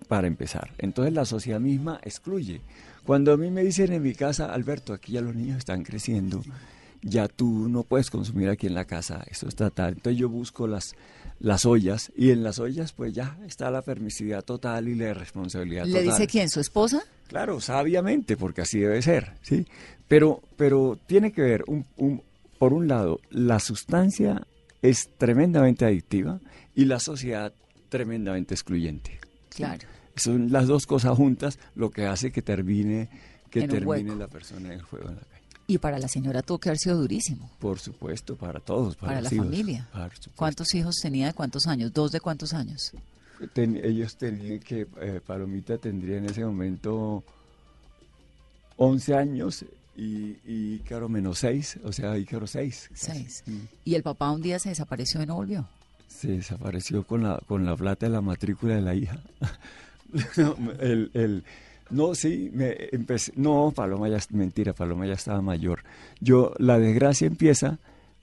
[0.08, 0.70] para empezar.
[0.78, 2.60] Entonces la sociedad misma excluye.
[3.04, 6.40] Cuando a mí me dicen en mi casa, Alberto, aquí ya los niños están creciendo,
[7.02, 9.94] ya tú no puedes consumir aquí en la casa, esto está tal.
[9.94, 10.94] Entonces yo busco las,
[11.42, 15.84] las ollas y en las ollas pues ya está la permisividad total y la responsabilidad
[15.86, 16.04] ¿Le total.
[16.06, 16.48] dice quién?
[16.48, 17.02] ¿Su esposa?
[17.26, 19.66] Claro, sabiamente, porque así debe ser, ¿sí?
[20.06, 22.22] Pero, pero tiene que ver, un, un-
[22.58, 24.46] por un lado, la sustancia
[24.82, 26.40] es tremendamente adictiva
[26.74, 27.52] y la sociedad
[27.88, 29.18] tremendamente excluyente.
[29.48, 29.88] Claro.
[30.14, 33.08] Son las dos cosas juntas lo que hace que termine,
[33.50, 34.14] que termine hueco.
[34.14, 35.31] la persona en el juego en la calle.
[35.66, 37.50] Y para la señora tuvo que haber sido durísimo.
[37.58, 39.46] Por supuesto, para todos, para, Para, la hijos.
[39.46, 39.88] familia.
[40.36, 41.92] ¿Cuántos hijos tenía de cuántos años?
[41.92, 42.92] ¿Dos de cuántos años?
[43.54, 47.24] Ten- ellos tenían que, eh, Palomita tendría en ese momento
[48.76, 49.64] 11 años
[49.96, 52.90] y, y Ícaro menos 6, o sea, Ícaro 6.
[52.94, 53.44] Seis.
[53.84, 55.68] Y el papá un día se desapareció y no volvió.
[56.08, 59.18] Se desapareció con la, con la plata de la matrícula de la hija.
[60.36, 61.44] no, el, el-
[61.92, 65.84] no, sí, me empecé, no, Paloma ya, mentira, Paloma ya estaba mayor.
[66.20, 67.78] Yo, la desgracia empieza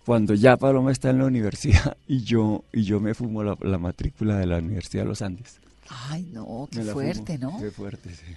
[0.06, 3.78] cuando ya Paloma está en la universidad y yo, y yo me fumo la, la
[3.78, 5.58] matrícula de la Universidad de los Andes.
[5.90, 7.52] Ay, no, qué fuerte, fumo.
[7.54, 7.60] ¿no?
[7.64, 8.36] Qué fuerte, sí.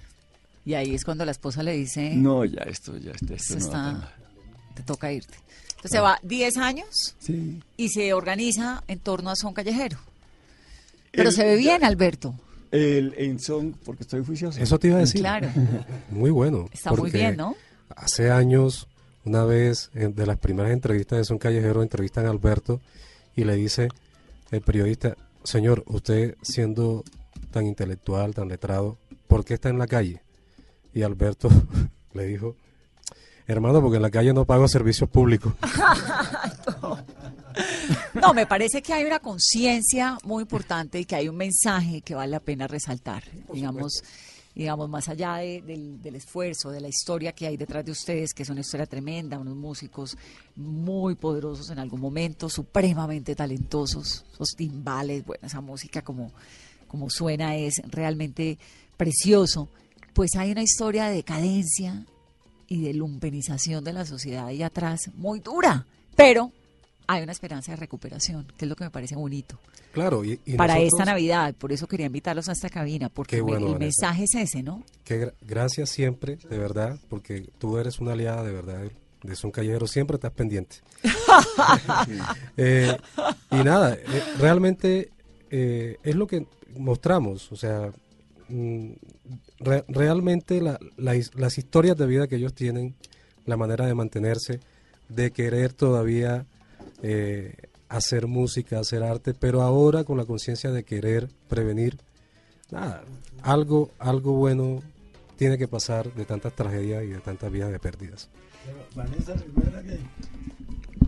[0.65, 3.59] Y ahí es cuando la esposa le dice, No, ya esto, ya esto, esto no
[3.59, 4.13] está-
[4.75, 5.33] te toca irte.
[5.69, 7.61] Entonces se va 10 años Sí.
[7.75, 9.97] y se organiza en torno a Son Callejero.
[11.11, 12.33] Pero El- se ve bien, Alberto.
[12.73, 14.59] El, en son, porque estoy juicioso.
[14.59, 15.21] Eso te iba a decir.
[15.21, 15.47] Claro.
[16.09, 16.67] Muy bueno.
[16.73, 17.55] Está muy bien, ¿no?
[17.95, 18.87] Hace años,
[19.25, 22.81] una vez, en- de las primeras entrevistas de Son Callejero, entrevistan a Alberto
[23.35, 23.89] y le dice
[24.51, 27.03] el periodista, señor, usted siendo
[27.51, 30.21] tan intelectual, tan letrado, ¿por qué está en la calle?
[30.95, 31.49] Y Alberto
[32.13, 32.55] le dijo,
[33.45, 35.53] hermano, porque en la calle no pago servicios públicos.
[36.81, 36.97] No,
[38.31, 42.31] me parece que hay una conciencia muy importante y que hay un mensaje que vale
[42.31, 43.23] la pena resaltar.
[43.51, 44.03] Digamos,
[44.55, 48.33] digamos más allá de- del, del esfuerzo, de la historia que hay detrás de ustedes,
[48.33, 50.15] que es una historia tremenda, unos músicos
[50.55, 56.31] muy poderosos en algún momento, supremamente talentosos, esos timbales, bueno, esa música como,
[56.87, 58.57] como suena es realmente
[58.95, 59.69] precioso.
[60.13, 62.05] Pues hay una historia de decadencia
[62.67, 66.51] y de lumpenización de la sociedad ahí atrás muy dura, pero
[67.07, 69.59] hay una esperanza de recuperación, que es lo que me parece bonito.
[69.91, 73.43] Claro, y, y para nosotros- esta Navidad, por eso quería invitarlos a esta cabina, porque
[73.43, 73.77] me- el Vanessa.
[73.79, 74.83] mensaje es ese, ¿no?
[75.03, 78.81] que gra- gracias siempre, de verdad, porque tú eres una aliada de verdad
[79.23, 80.77] de Son Callejero, siempre estás pendiente.
[82.57, 82.97] Eh,
[83.51, 85.09] y nada, eh, realmente
[85.49, 86.45] eh, es lo que
[86.77, 87.91] mostramos, o sea,
[88.49, 88.89] mm,
[89.59, 92.95] re- realmente la- la his- las historias de vida que ellos tienen,
[93.45, 94.59] la manera de mantenerse,
[95.09, 96.45] de querer todavía
[97.03, 97.53] eh,
[97.89, 101.97] hacer música, hacer arte, pero ahora con la conciencia de querer prevenir,
[102.71, 103.03] nada,
[103.43, 104.81] algo, algo bueno
[105.35, 108.29] tiene que pasar de tantas tragedias y de tantas vidas de pérdidas.
[108.65, 109.99] Pero, Vanessa, recuerda que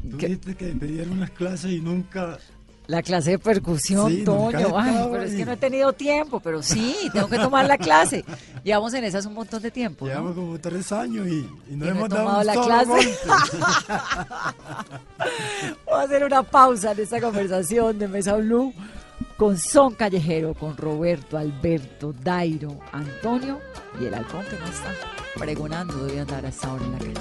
[0.09, 0.27] tú ¿Qué?
[0.27, 2.37] dijiste que te dieron unas clases y nunca...
[2.87, 4.77] La clase de percusión, Sí, Toño.
[4.77, 8.23] Ay, pero es que no he tenido tiempo, pero sí, tengo que tomar la clase.
[8.63, 10.05] Llevamos en esas un montón de tiempo.
[10.05, 10.11] ¿no?
[10.11, 12.53] Llevamos como tres años y, y no Y no he hemos dado tomado un la
[12.53, 13.17] solo clase.
[15.85, 18.73] Voy a hacer una pausa en esta conversación de Mesa Blue
[19.37, 23.59] con Son Callejero, con Roberto, Alberto, Dairo, Antonio
[23.99, 24.91] y el halcón que no está
[25.37, 27.13] pregonando debe andar hasta ahora en la calle.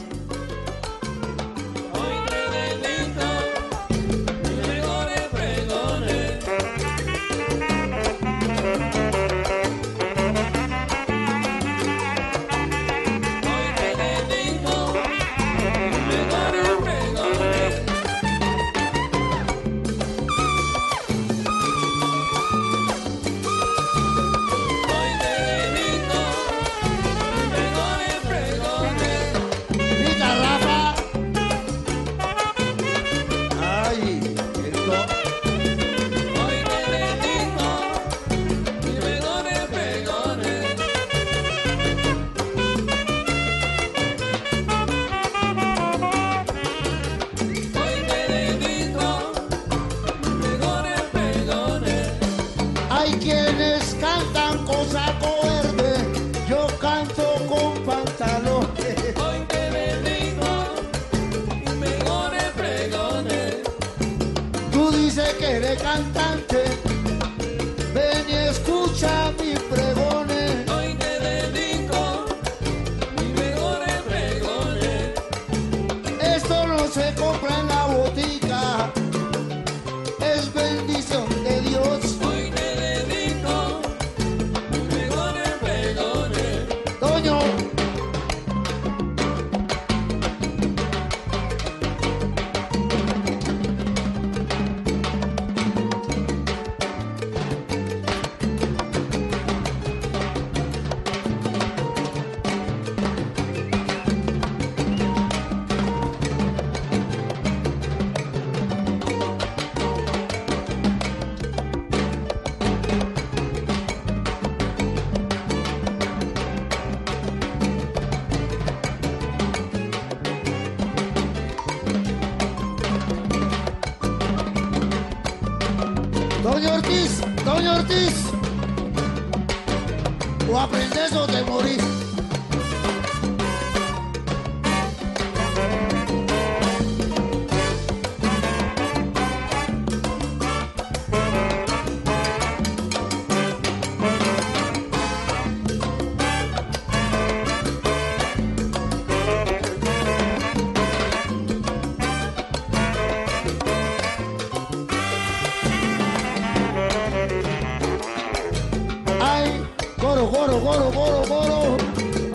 [160.46, 161.76] Coro, coro, coro, coro.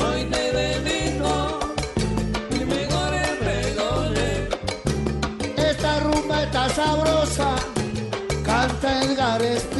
[0.03, 1.59] Hoy te dedico
[2.49, 4.39] mis mejores pregones.
[5.57, 7.55] Esta rumba está sabrosa.
[8.43, 9.78] Canta Edgar Espinosa.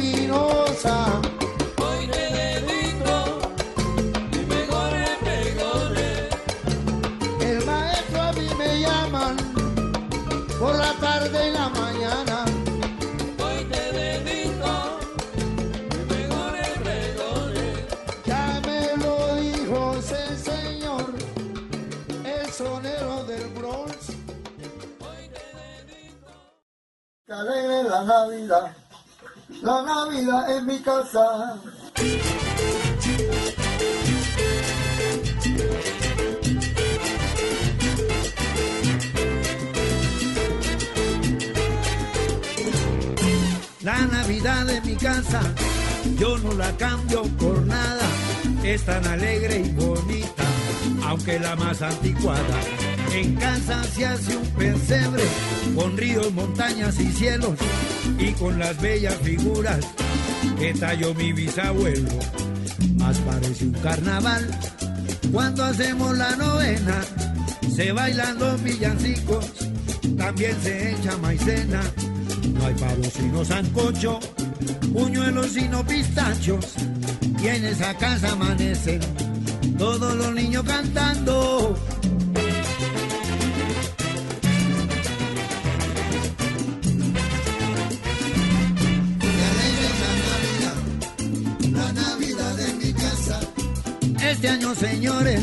[27.44, 28.76] La Navidad,
[29.62, 31.56] la Navidad en mi casa.
[43.82, 45.40] La Navidad de mi casa,
[46.18, 48.06] yo no la cambio por nada.
[48.62, 50.44] Es tan alegre y bonita,
[51.06, 52.89] aunque la más anticuada.
[53.12, 55.24] En casa se hace un pesebre,
[55.74, 57.58] con ríos, montañas y cielos,
[58.18, 59.80] y con las bellas figuras
[60.58, 62.08] que talló mi bisabuelo.
[62.96, 64.48] Más parece un carnaval
[65.32, 67.00] cuando hacemos la novena.
[67.74, 69.46] Se bailan los villancicos,
[70.16, 71.82] también se echa maicena.
[72.54, 74.20] No hay pavo sino sancocho,
[74.92, 76.74] puñuelos sino pistachos.
[77.42, 79.00] Y en esa casa amanecen
[79.78, 81.76] todos los niños cantando.
[94.40, 95.42] Este año, señores,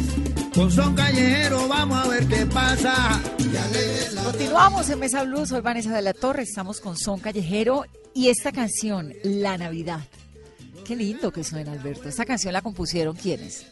[0.55, 3.21] con son callejero, vamos a ver qué pasa.
[4.23, 8.51] Continuamos en Mesa Blues, soy Vanessa de la Torre, estamos con Son Callejero y esta
[8.51, 9.99] canción, La Navidad.
[10.83, 12.09] Qué lindo que suena, Alberto.
[12.09, 13.67] ¿Esta canción la compusieron quiénes?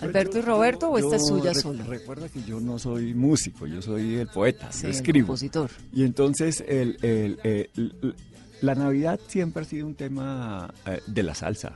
[0.00, 1.84] ¿Alberto y Roberto o esta es suya rec- sola?
[1.84, 5.26] Recuerda que yo no soy músico, yo soy el poeta, Sí, yo el escribo.
[5.26, 5.70] compositor.
[5.92, 8.14] Y entonces el, el- el-
[8.62, 11.74] la Navidad siempre ha sido un tema eh, de la salsa.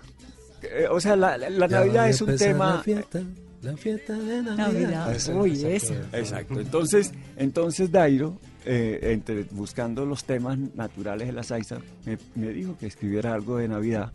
[0.62, 2.76] Eh, o sea, la, la- Navidad es un tema...
[2.76, 3.22] La fiesta,
[3.62, 4.56] la fiesta de Navidad.
[4.72, 5.14] Navidad.
[5.14, 5.76] Esa, Uy, exacto.
[6.06, 6.18] esa.
[6.18, 6.60] Exacto.
[6.60, 12.76] Entonces, entonces Dairo, eh, entre, buscando los temas naturales de la salsa, me, me dijo
[12.78, 14.12] que escribiera algo de Navidad.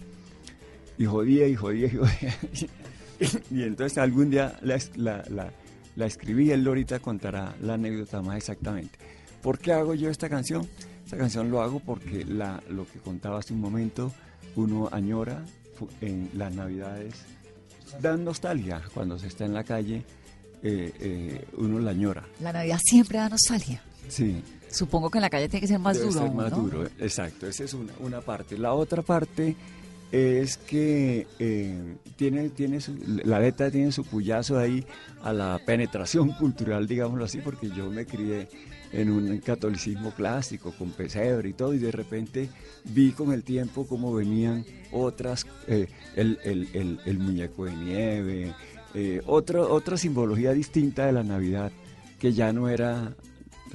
[0.97, 2.35] Y jodía, y jodía, y jodía.
[3.51, 5.51] y entonces algún día la, la, la-
[5.95, 8.99] la escribí, él ahorita contará la anécdota más exactamente.
[9.41, 10.67] ¿Por qué hago yo esta canción?
[11.05, 14.11] Esta canción lo hago porque la, lo que contaba hace un momento,
[14.57, 15.45] uno añora
[16.01, 17.13] en las navidades,
[18.01, 20.03] dan nostalgia cuando se está en la calle,
[20.63, 22.23] eh, eh, uno la añora.
[22.41, 23.81] La Navidad siempre da nostalgia.
[24.07, 24.41] Sí.
[24.71, 26.21] Supongo que en la calle tiene que ser más Debe duro.
[26.25, 26.57] ser más ¿no?
[26.57, 27.47] duro, exacto.
[27.47, 28.57] Esa es una, una parte.
[28.57, 29.55] La otra parte
[30.11, 34.85] es que eh, tiene, tiene su- la letra tiene su puyazo ahí
[35.23, 38.47] a la penetración cultural, digámoslo así, porque yo me crié
[38.95, 42.49] en un catolicismo clásico, con pesebre y todo, y de repente
[42.85, 48.53] vi con el tiempo cómo venían otras, eh, el, el- el- el muñeco de nieve,
[48.93, 51.71] eh, otra, otra simbología distinta de la Navidad,
[52.19, 53.13] que ya no era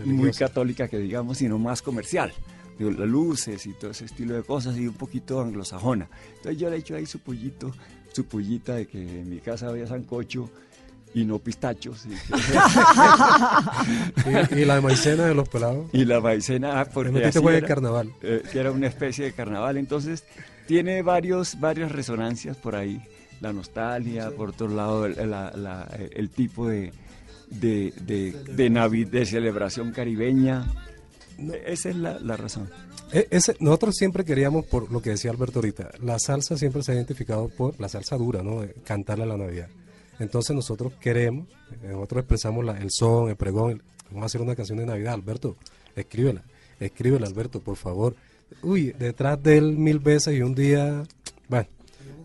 [0.05, 2.33] muy católica, que digamos, sino más comercial.
[2.79, 6.09] Las luces y todo ese estilo de cosas y un poquito anglosajona.
[6.37, 7.71] Entonces yo le echo ahí su pollito,
[8.11, 10.49] su pollita de que en mi casa había sancocho
[11.15, 12.07] y no pistachos.
[12.07, 12.11] Y,
[14.57, 15.87] Y, y la maicena de los pelados.
[15.93, 18.11] y la maicena, ah, porque metiste así era, carnaval.
[18.23, 19.77] eh, que era una especie de carnaval.
[19.77, 20.25] Entonces
[20.67, 23.01] tiene varios, varias resonancias por ahí.
[23.41, 26.93] La nostalgia, por otro lado, el, la- la- el tipo de,
[27.49, 30.67] de, de, de Navi- de celebración caribeña.
[31.67, 32.69] Esa es la, la razón.
[33.13, 36.93] E- ese- nosotros siempre queríamos, por lo que decía Alberto ahorita, la salsa siempre se
[36.93, 38.61] ha identificado por la salsa dura, ¿no?
[38.61, 39.69] De cantarle a la Navidad.
[40.21, 41.49] Entonces nosotros queremos,
[41.83, 44.87] eh, nosotros expresamos la- el son, el pregón, el- vamos a hacer una canción de
[44.87, 45.57] Navidad, Alberto,
[45.97, 46.43] escríbela,
[46.79, 48.15] escríbela Alberto, por favor.
[48.63, 51.03] Uy, detrás de él mil veces y un día,
[51.49, 51.67] bueno,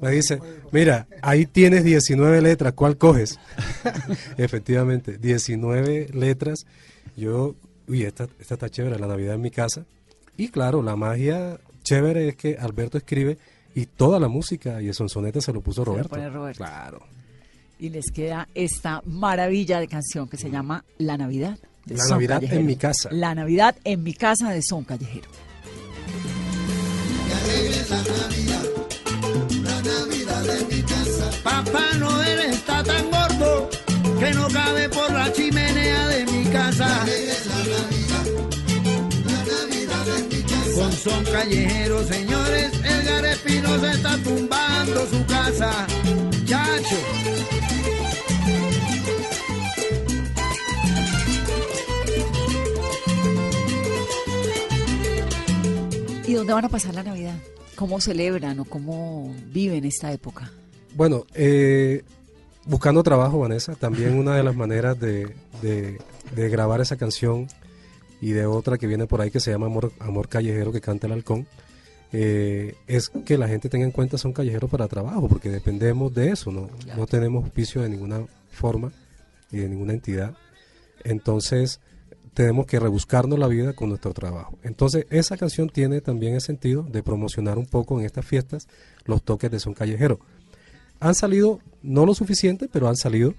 [0.02, 0.40] me dice,
[0.72, 3.40] mira, ahí tienes 19 letras, ¿cuál coges?
[4.38, 6.66] Efectivamente, 19 letras.
[7.16, 7.56] Yo,
[7.88, 9.86] uy, esta, esta está chévere, la Navidad en mi casa.
[10.38, 13.38] Y claro, la magia chévere es que Alberto escribe
[13.74, 16.58] y toda la música y el sonsonete se lo puso Se lo pone Roberto.
[16.58, 17.00] Claro.
[17.80, 21.58] Y les queda esta maravilla de canción que se llama La Navidad.
[21.86, 22.60] de La Son Navidad Callejero.
[22.62, 23.10] en mi casa.
[23.12, 25.30] La Navidad en mi casa de Son Callejero.
[31.44, 33.70] Papá Noel está tan gordo
[34.20, 37.06] que no cabe por la chimenea de mi casa.
[40.76, 45.88] Con son callejeros, señores, Edgar se está tumbando su casa.
[46.46, 46.96] Chacho.
[56.28, 57.36] ¿Y dónde van a pasar la Navidad?
[57.76, 60.52] ¿Cómo celebran o cómo viven esta época?
[60.96, 62.04] Bueno, eh,
[62.66, 66.00] buscando trabajo, Vanessa, también una de las maneras de, de-
[66.36, 67.48] de grabar esa canción
[68.20, 71.06] y de otra que viene por ahí que se llama Amor, Amor Callejero que canta
[71.06, 71.46] el halcón,
[72.18, 76.32] eh, es que la gente tenga en cuenta son callejeros para trabajo, porque dependemos de
[76.32, 78.94] eso, no, no tenemos auspicio de ninguna forma
[79.52, 80.34] y de ninguna entidad.
[81.04, 81.82] Entonces,
[82.34, 84.58] tenemos que rebuscarnos la vida con nuestro trabajo.
[84.64, 88.70] Entonces, esa canción tiene también el sentido de promocionar un poco en estas fiestas
[89.04, 90.22] los toques de son callejero.
[91.02, 93.34] Han salido, no lo suficiente, pero han salido.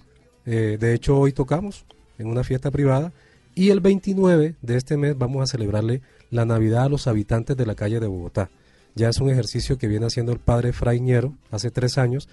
[0.44, 1.86] Eh, de hecho, hoy tocamos
[2.18, 3.14] en una fiesta privada
[3.54, 7.64] y el 29 de este mes vamos a celebrarle la Navidad a los habitantes de
[7.64, 8.50] la calle de Bogotá.
[8.96, 12.28] Ya es un ejercicio que viene haciendo el padre Fraiñero hace tres años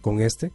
[0.00, 0.52] con este.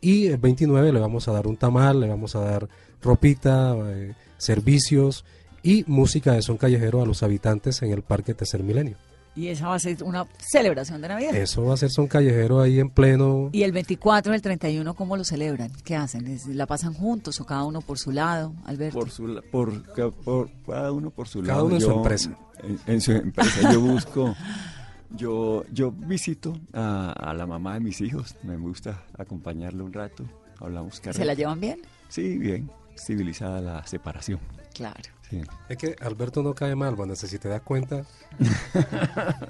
[0.00, 2.68] Y el 29 le vamos a dar un tamal, le vamos a dar
[3.02, 5.24] ropita, eh, servicios
[5.62, 8.96] y música de son callejero a los habitantes en el Parque Tercer Milenio.
[9.34, 11.34] Y esa va a ser una celebración de Navidad.
[11.34, 13.48] Eso va a ser son callejero ahí en pleno.
[13.52, 15.70] ¿Y el 24, el 31, cómo lo celebran?
[15.84, 16.26] ¿Qué hacen?
[16.26, 18.98] ¿Es- ¿La pasan juntos o cada uno por su lado, Alberto?
[18.98, 19.82] Por, su, la- por,
[20.24, 21.64] por cada uno por su Cada lado.
[21.66, 22.36] uno en su empresa.
[22.62, 23.72] En, en su empresa.
[23.72, 24.34] Yo busco,
[25.16, 28.36] yo, yo visito a, a la mamá de mis hijos.
[28.42, 30.24] Me gusta acompañarle un rato.
[30.60, 31.80] Hablamos ¿Se la llevan bien?
[32.08, 32.70] Sí, bien.
[32.96, 34.38] Civilizada la separación.
[34.74, 35.00] Claro.
[35.28, 35.40] Sí.
[35.68, 38.04] Es que Alberto no cae mal, Vanessa, si te das cuenta.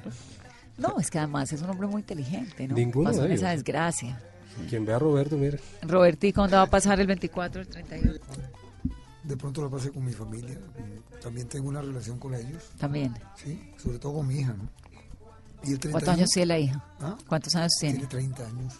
[0.78, 2.74] No, es que además es un hombre muy inteligente, ¿no?
[2.74, 3.42] Ninguno Pasó de en ellos.
[3.42, 4.20] esa desgracia.
[4.68, 5.60] Quien ve a Roberto, mire.
[5.82, 8.14] Robertico, ¿dónde va a pasar el 24, el 31?
[9.22, 10.58] De pronto la pasé con mi familia.
[11.22, 12.70] También tengo una relación con ellos.
[12.78, 13.14] También.
[13.36, 14.68] Sí, sobre todo con mi hija, ¿no?
[15.64, 16.84] Y el 31, ¿Cuántos años tiene la hija?
[17.00, 17.16] ¿Ah?
[17.28, 17.94] ¿Cuántos años tiene?
[17.98, 18.74] Tiene 30 años.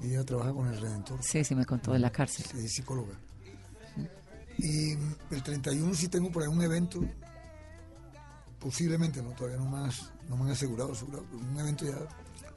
[0.00, 1.18] Y ella trabaja con el Redentor.
[1.22, 2.44] Sí, sí, me contó de la cárcel.
[2.62, 3.14] Es psicóloga.
[4.58, 7.00] Y mm, el 31 sí tengo por ahí un evento,
[8.58, 11.96] posiblemente, no todavía no has- no me han asegurado, asegurado, un evento ya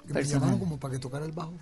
[0.08, 1.54] que me llamaron como para que tocara el bajo.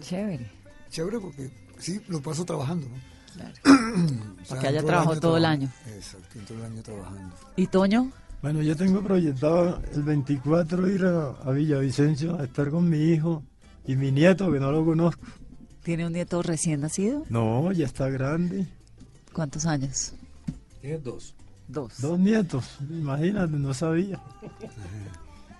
[0.00, 0.50] Chévere.
[0.90, 2.96] Chévere porque sí, lo paso trabajando, ¿no?
[3.34, 3.54] Claro.
[3.94, 5.72] O sea, Para que haya todo el trabajo año todo el año.
[5.86, 7.36] Exacto, todo el año trabajando.
[7.56, 8.12] ¿Y Toño?
[8.44, 13.42] Bueno, yo tengo proyectado el 24 ir a, a Villavicencio a estar con mi hijo
[13.86, 15.24] y mi nieto, que no lo conozco.
[15.82, 17.24] ¿Tiene un nieto recién nacido?
[17.30, 18.66] No, ya está grande.
[19.32, 20.12] ¿Cuántos años?
[20.82, 21.34] Tienes dos.
[21.68, 21.98] Dos.
[22.02, 24.20] Dos nietos, imagínate, no sabía.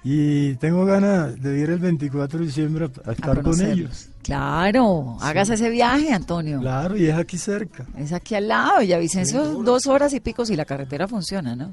[0.02, 4.10] Y tengo ganas de ir el 24 de diciembre a, a estar con ellos.
[4.22, 6.60] Claro, hágase ese viaje, Antonio.
[6.60, 7.86] Claro, y es aquí cerca.
[7.96, 11.72] Es aquí al lado, Villavicencio, dos horas y pico si la carretera funciona, ¿no?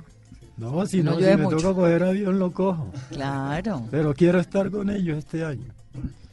[0.62, 1.58] No, si No no, si me mucho.
[1.58, 2.88] toca coger avión lo cojo.
[3.10, 3.86] Claro.
[3.92, 5.66] Pero quiero estar con ellos este año.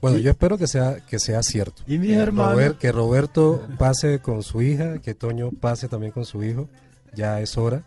[0.00, 1.82] Bueno, yo espero que sea que sea cierto.
[1.86, 2.52] Y mis Que hermanos.
[2.52, 6.68] Robert- que Roberto pase con su hija, que Toño pase también con su hijo.
[7.14, 7.82] Ya es hora.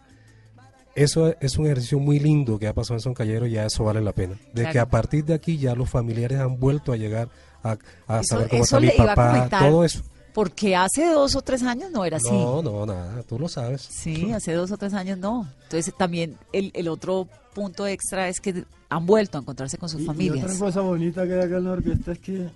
[0.93, 3.85] Eso es un ejercicio muy lindo que ha pasado en Son Callero y ya eso
[3.85, 4.33] vale la pena.
[4.53, 4.73] De Claro.
[4.73, 7.29] que a partir de aquí ya los familiares han vuelto a llegar
[7.63, 7.77] a,
[8.07, 10.01] a Eso- saber cómo está mi papá, todo eso.
[10.33, 12.31] Porque hace dos o tres años no era así.
[12.31, 13.81] No, no, nada, tú lo sabes.
[13.81, 15.47] Sí, hace dos o tres años no.
[15.63, 19.99] Entonces también el, el otro punto extra es que han vuelto a encontrarse con sus
[19.99, 20.45] Y- Y, familias.
[20.45, 22.49] otra cosa bonita que hay acá en la orquesta es que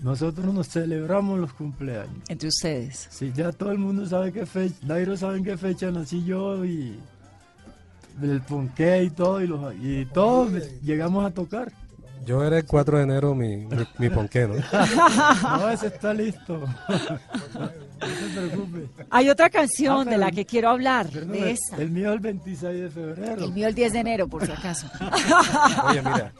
[0.00, 2.22] nosotros nos celebramos los cumpleaños.
[2.28, 3.08] Entre ustedes.
[3.10, 6.64] Sí, ya todo el mundo sabe qué fecha, Dairo sabe en qué fecha nací yo
[6.64, 6.98] y
[8.22, 10.50] el ponqué y todo, y, los, y todos
[10.82, 11.72] llegamos a tocar.
[12.28, 14.54] Yo era el 4 de enero mi, mi, mi ponqué, ¿no?
[15.58, 16.58] No, ese está listo.
[16.58, 16.66] no
[18.06, 18.86] se preocupe.
[19.08, 21.76] Hay otra canción Ah, de la que quiero hablar, de el- esa.
[21.78, 23.44] El mío el 26 de febrero.
[23.44, 24.86] El mío el 10 de enero, por si acaso.
[25.88, 26.32] Oye, mira,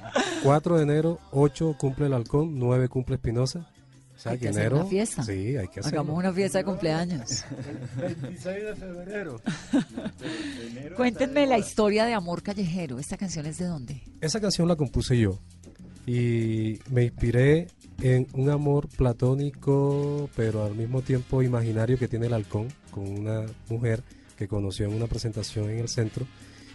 [0.43, 3.67] 4 de enero, 8 cumple el halcón, 9 cumple Espinosa.
[4.15, 4.77] O sea, Hay que que hacer enero.
[4.81, 5.23] una fiesta.
[5.23, 6.01] Sí, hay que hacerlo.
[6.01, 7.45] Hagamos una fiesta de cumpleaños.
[7.97, 9.41] 26 de febrero.
[10.97, 12.99] Cuéntenme la historia de Amor Callejero.
[12.99, 14.03] ¿Esta canción es de dónde?
[14.21, 15.39] Esa canción la compuse yo
[16.09, 17.67] y me inspiré
[18.01, 23.45] en un amor platónico, pero al mismo tiempo imaginario que tiene el halcón con una
[23.69, 24.03] mujer
[24.35, 26.27] que conoció en una presentación en el centro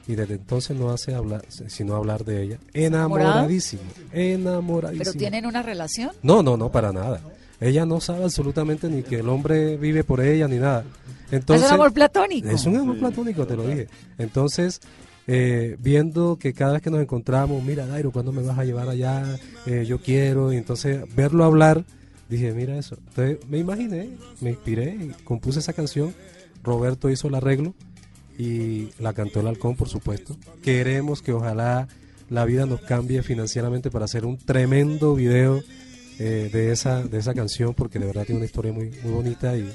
[0.08, 2.60] y desde entonces no hace hablar, sino hablar de ella.
[2.74, 3.82] Enamoradísimo,
[4.12, 5.04] enamoradísimo.
[5.04, 6.12] ¿Pero tienen una relación?
[6.22, 7.20] No, no, no, para nada.
[7.60, 10.86] Ella no sabe absolutamente ni que el hombre vive por ella ni nada.
[11.32, 12.50] Entonces, es un amor platónico.
[12.50, 13.88] es un amor platónico, te lo dije.
[14.20, 14.80] Entonces,
[15.28, 18.90] eh, viendo que cada vez que nos encontramos, mira, Dairo, ¿cuándo me vas a llevar
[18.90, 19.24] allá?
[19.66, 20.52] Eh, yo quiero.
[20.52, 21.86] Y entonces, verlo hablar,
[22.30, 22.98] dije, mira eso.
[23.10, 24.10] Entonces, me imaginé,
[24.42, 26.14] me inspiré compuse esa canción.
[26.64, 27.74] Roberto hizo el arreglo
[28.38, 30.36] y la cantó el halcón, por supuesto.
[30.62, 31.88] Queremos que ojalá
[32.30, 35.62] la vida nos cambie financieramente para hacer un tremendo video
[36.20, 39.58] eh, de, esa, de esa canción, porque de verdad tiene una historia muy, muy bonita
[39.58, 39.70] y,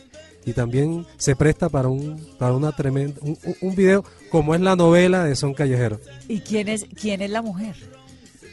[0.44, 4.76] y también se presta para un, para una tremenda, un, un- video como es la
[4.76, 6.00] novela de Son Callejero.
[6.28, 7.74] ¿Y quién es, quién es la mujer?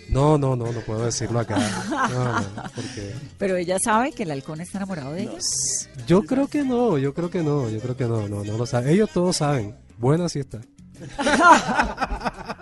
[0.09, 1.57] No, no, no, no puedo decirlo acá.
[1.89, 5.37] No, no, porque Pero ella sabe que el halcón está enamorado de ella.
[6.05, 8.65] yo creo que no, yo creo que no, yo creo que no, no, no lo
[8.65, 8.89] saben.
[8.89, 9.75] Ellos todos saben.
[9.97, 10.61] Buena sí está.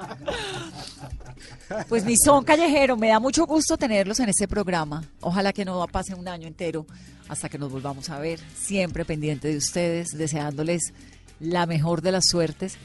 [1.90, 5.04] Pues mi son callejero, me da mucho gusto tenerlos en este programa.
[5.22, 6.86] Ojalá que no pase un año entero
[7.28, 8.40] hasta que nos volvamos a ver.
[8.56, 10.94] Siempre pendiente de ustedes, deseándoles
[11.40, 12.78] la mejor de las suertes.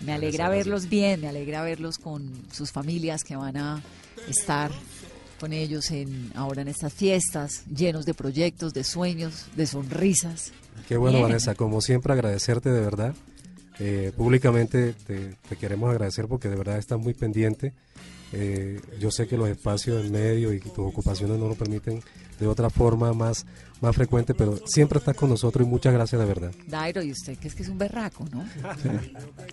[0.00, 3.82] Me alegra verlos bien, me alegra verlos con sus familias que van a
[4.28, 4.70] estar
[5.40, 10.52] con ellos en ahora en estas fiestas, llenos de proyectos, de sueños, de sonrisas.
[10.88, 11.28] Qué bueno, Bien.
[11.28, 11.54] Vanessa.
[11.54, 13.14] Como siempre, agradecerte de verdad.
[13.80, 17.72] Eh, públicamente te, te queremos agradecer porque de verdad estás muy pendiente.
[18.36, 22.02] Eh, yo sé que los espacios en medio y tus ocupaciones no lo permiten
[22.40, 23.46] de otra forma más,
[23.80, 26.52] más frecuente, pero siempre estás con nosotros y muchas gracias de verdad.
[26.66, 28.44] Dairo, y usted que es que es un berraco, ¿no?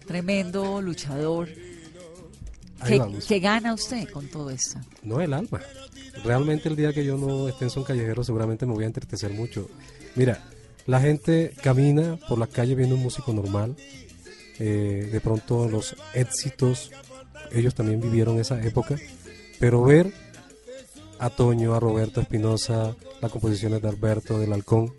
[0.07, 1.49] Tremendo luchador.
[3.27, 4.79] ¿Qué, gana usted con todo esto?
[5.03, 5.61] No el alma.
[6.23, 9.31] Realmente el día que yo no esté en Son Callejero seguramente me voy a entristecer
[9.31, 9.69] mucho.
[10.15, 10.43] Mira,
[10.87, 13.75] la gente camina por las calles viendo un músico normal.
[14.63, 16.91] Eh, de pronto los éxitos,
[17.51, 18.95] ellos también vivieron esa época.
[19.59, 20.13] Pero ver
[21.17, 24.93] a Toño, a Roberto Espinosa, las composiciones de Alberto, del Halcón,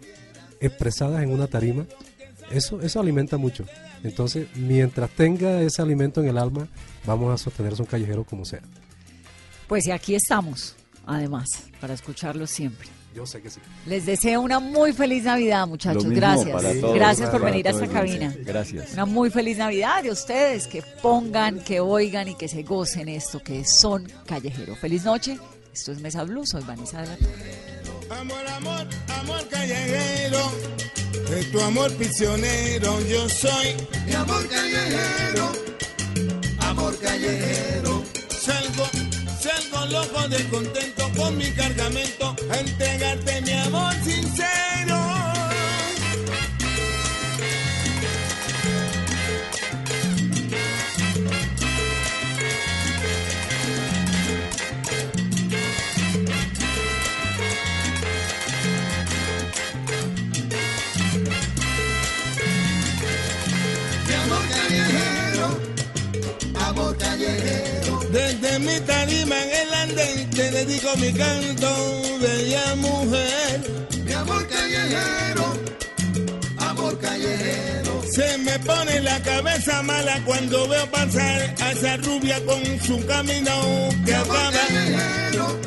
[0.60, 1.86] expresadas en una tarima,
[2.50, 3.64] eso, eso alimenta mucho.
[4.02, 6.66] Entonces, mientras tenga ese alimento en el alma,
[7.06, 8.62] vamos a sostener Son Callejero como sea.
[9.68, 10.74] Pues y aquí estamos,
[11.06, 11.46] además,
[11.80, 12.88] para escucharlos siempre.
[13.14, 13.60] Yo sé que sí.
[13.86, 16.04] Les deseo una muy feliz Navidad, muchachos.
[16.08, 16.54] Gracias.
[16.54, 18.34] para todos, Gracias por venir a esta cabina.
[18.38, 18.94] Gracias.
[18.94, 23.40] Una muy feliz Navidad de ustedes, que pongan, que oigan y que se gocen esto
[23.40, 24.76] que es son callejero.
[24.76, 25.38] Feliz noche.
[25.72, 27.72] Esto es Mesa Blue, soy Vanessa de la Torre.
[28.10, 30.52] Amor, amor, amor callejero,
[31.30, 33.74] de tu amor prisionero yo soy.
[34.06, 35.52] Mi amor callejero,
[36.60, 38.02] amor callejero.
[38.28, 39.11] Salgo
[39.86, 44.71] loco de contento con mi cargamento entregarte mi amor sincero.
[69.93, 73.61] En el andén te dedico mi canto, bella mujer.
[74.05, 75.45] Mi amor callejero,
[76.59, 78.03] amor callejero.
[78.12, 83.88] Se me pone la cabeza mala cuando veo pasar a esa rubia con su camino
[84.05, 84.53] que Amor acaba.
[84.53, 85.61] callejero,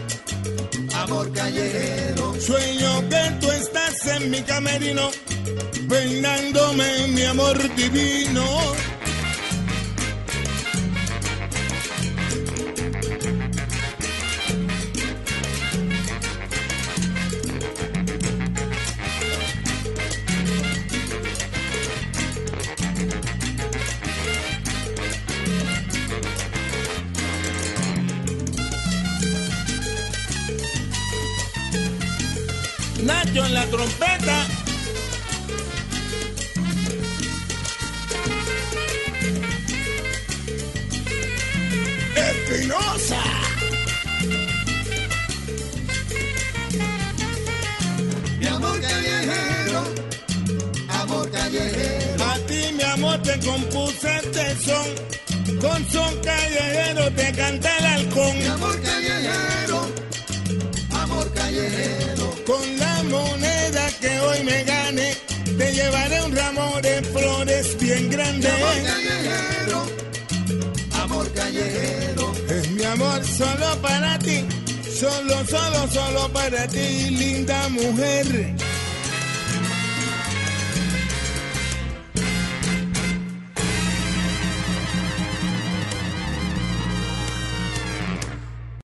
[0.93, 2.35] amor callejero.
[2.39, 5.09] Sueño que tú estás en mi camerino,
[5.89, 8.45] peinándome mi amor divino.
[73.37, 74.45] Solo para ti,
[74.99, 78.55] solo, solo, solo para ti, linda mujer.